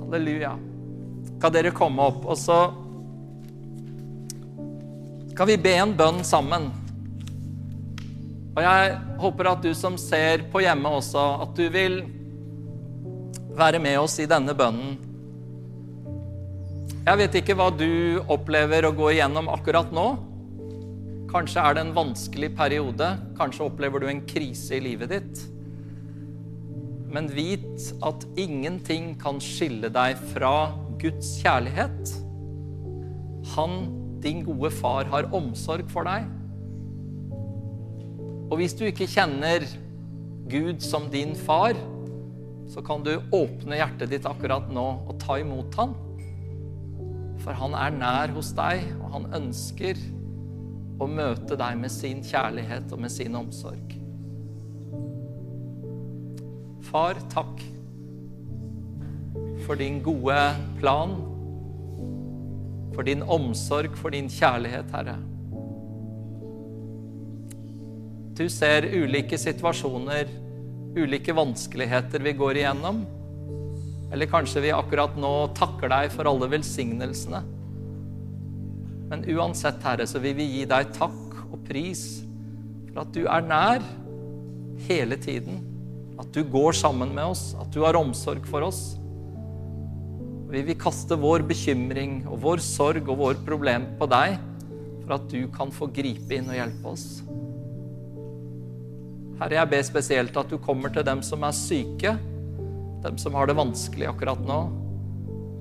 Halleluja. 0.01 0.53
Kan 1.41 1.53
dere 1.53 1.73
komme 1.75 2.05
opp, 2.05 2.25
og 2.25 2.37
så 2.39 2.59
skal 5.33 5.49
vi 5.51 5.57
be 5.61 5.73
en 5.77 5.95
bønn 5.97 6.23
sammen. 6.25 6.69
Og 8.57 8.63
jeg 8.65 8.93
håper 9.21 9.51
at 9.51 9.65
du 9.65 9.73
som 9.77 9.97
ser 10.01 10.47
på 10.53 10.63
hjemme 10.65 10.89
også, 10.97 11.25
at 11.45 11.51
du 11.57 11.67
vil 11.73 11.99
være 13.57 13.81
med 13.81 13.99
oss 14.01 14.17
i 14.21 14.29
denne 14.29 14.53
bønnen. 14.57 14.95
Jeg 17.07 17.21
vet 17.21 17.37
ikke 17.39 17.55
hva 17.57 17.69
du 17.71 18.17
opplever 18.27 18.89
å 18.89 18.95
gå 18.97 19.13
igjennom 19.13 19.49
akkurat 19.53 19.93
nå. 19.95 20.07
Kanskje 21.27 21.59
er 21.59 21.75
det 21.75 21.83
en 21.83 21.95
vanskelig 21.95 22.53
periode. 22.55 23.07
Kanskje 23.35 23.65
opplever 23.67 23.99
du 23.99 24.07
en 24.07 24.23
krise 24.29 24.77
i 24.77 24.83
livet 24.83 25.11
ditt. 25.11 25.41
Men 27.11 27.27
vit 27.31 27.89
at 28.05 28.23
ingenting 28.39 29.13
kan 29.19 29.41
skille 29.43 29.91
deg 29.91 30.15
fra 30.31 30.71
Guds 31.01 31.35
kjærlighet. 31.41 32.13
Han, 33.55 33.77
din 34.23 34.45
gode 34.47 34.71
far, 34.79 35.07
har 35.11 35.27
omsorg 35.35 35.91
for 35.91 36.07
deg. 36.07 36.27
Og 38.47 38.61
hvis 38.61 38.75
du 38.79 38.85
ikke 38.87 39.09
kjenner 39.11 39.67
Gud 40.47 40.79
som 40.83 41.09
din 41.11 41.35
far, 41.35 41.75
så 42.71 42.83
kan 42.83 43.03
du 43.03 43.17
åpne 43.35 43.79
hjertet 43.79 44.11
ditt 44.15 44.27
akkurat 44.27 44.67
nå 44.71 44.87
og 45.07 45.17
ta 45.23 45.39
imot 45.43 45.75
han. 45.79 45.95
For 47.43 47.55
han 47.55 47.75
er 47.75 47.95
nær 47.95 48.31
hos 48.35 48.53
deg, 48.55 48.85
og 49.01 49.11
han 49.15 49.27
ønsker 49.41 49.99
og 50.97 51.09
møte 51.13 51.57
deg 51.59 51.77
med 51.79 51.93
sin 51.93 52.23
kjærlighet 52.25 52.91
og 52.93 53.01
med 53.03 53.13
sin 53.13 53.37
omsorg. 53.37 53.95
Far, 56.87 57.19
takk 57.33 57.63
for 59.67 59.75
din 59.75 59.99
gode 60.03 60.37
plan, 60.79 61.17
for 62.95 63.03
din 63.03 63.21
omsorg, 63.21 63.97
for 63.99 64.15
din 64.15 64.29
kjærlighet, 64.31 64.87
Herre. 64.95 65.17
Du 68.37 68.45
ser 68.53 68.87
ulike 68.93 69.37
situasjoner, 69.41 70.29
ulike 70.95 71.35
vanskeligheter 71.35 72.23
vi 72.23 72.33
går 72.37 72.61
igjennom. 72.61 73.03
Eller 74.13 74.29
kanskje 74.31 74.63
vi 74.63 74.71
akkurat 74.71 75.17
nå 75.19 75.33
takker 75.57 75.91
deg 75.91 76.13
for 76.13 76.29
alle 76.29 76.47
velsignelsene. 76.53 77.41
Men 79.07 79.23
uansett, 79.31 79.79
Herre, 79.83 80.07
så 80.07 80.19
vil 80.23 80.35
vi 80.37 80.49
gi 80.57 80.65
deg 80.67 80.91
takk 80.95 81.37
og 81.47 81.61
pris 81.67 82.03
for 82.89 83.05
at 83.05 83.13
du 83.15 83.23
er 83.23 83.45
nær 83.45 83.85
hele 84.87 85.17
tiden. 85.21 85.61
At 86.17 86.31
du 86.33 86.41
går 86.43 86.75
sammen 86.75 87.13
med 87.15 87.35
oss, 87.35 87.51
at 87.59 87.69
du 87.73 87.83
har 87.85 87.97
omsorg 87.99 88.45
for 88.49 88.65
oss. 88.67 88.97
Vi 90.47 90.63
vil 90.63 90.79
kaste 90.79 91.17
vår 91.19 91.43
bekymring 91.47 92.21
og 92.27 92.39
vår 92.45 92.63
sorg 92.63 93.07
og 93.07 93.19
vår 93.19 93.41
problem 93.47 93.89
på 93.99 94.07
deg 94.11 94.37
for 95.03 95.17
at 95.17 95.27
du 95.31 95.41
kan 95.53 95.71
få 95.71 95.89
gripe 95.93 96.35
inn 96.35 96.49
og 96.51 96.57
hjelpe 96.57 96.93
oss. 96.95 97.05
Herre, 99.37 99.59
jeg 99.59 99.71
ber 99.71 99.85
spesielt 99.85 100.39
at 100.39 100.49
du 100.49 100.57
kommer 100.59 100.91
til 100.91 101.05
dem 101.05 101.21
som 101.23 101.43
er 101.45 101.55
syke, 101.55 102.15
dem 103.03 103.19
som 103.21 103.35
har 103.37 103.47
det 103.47 103.55
vanskelig 103.59 104.09
akkurat 104.09 104.41
nå, 104.47 104.61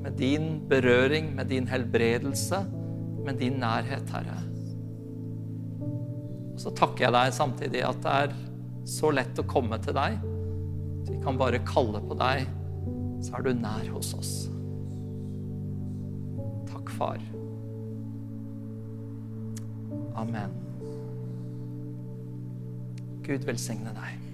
med 0.06 0.16
din 0.18 0.48
berøring, 0.70 1.28
med 1.36 1.50
din 1.52 1.66
helbredelse, 1.68 2.62
med 3.26 3.40
din 3.42 3.58
nærhet, 3.62 4.10
Herre. 4.14 4.38
Og 6.56 6.60
så 6.62 6.72
takker 6.78 7.06
jeg 7.06 7.14
deg 7.16 7.34
samtidig 7.36 7.82
at 7.84 8.02
det 8.04 8.18
er 8.24 8.36
så 8.88 9.10
lett 9.12 9.38
å 9.42 9.46
komme 9.50 9.78
til 9.82 9.96
deg. 9.96 10.20
Vi 11.10 11.18
kan 11.24 11.38
bare 11.38 11.62
kalle 11.66 12.00
på 12.02 12.16
deg, 12.18 12.46
så 13.26 13.38
er 13.38 13.46
du 13.46 13.50
nær 13.58 13.90
hos 13.92 14.12
oss. 14.16 14.34
Takk, 16.70 16.92
far. 16.96 17.20
Amen. 20.16 20.54
Gud 23.26 23.44
velsigne 23.44 23.92
deg. 23.96 24.25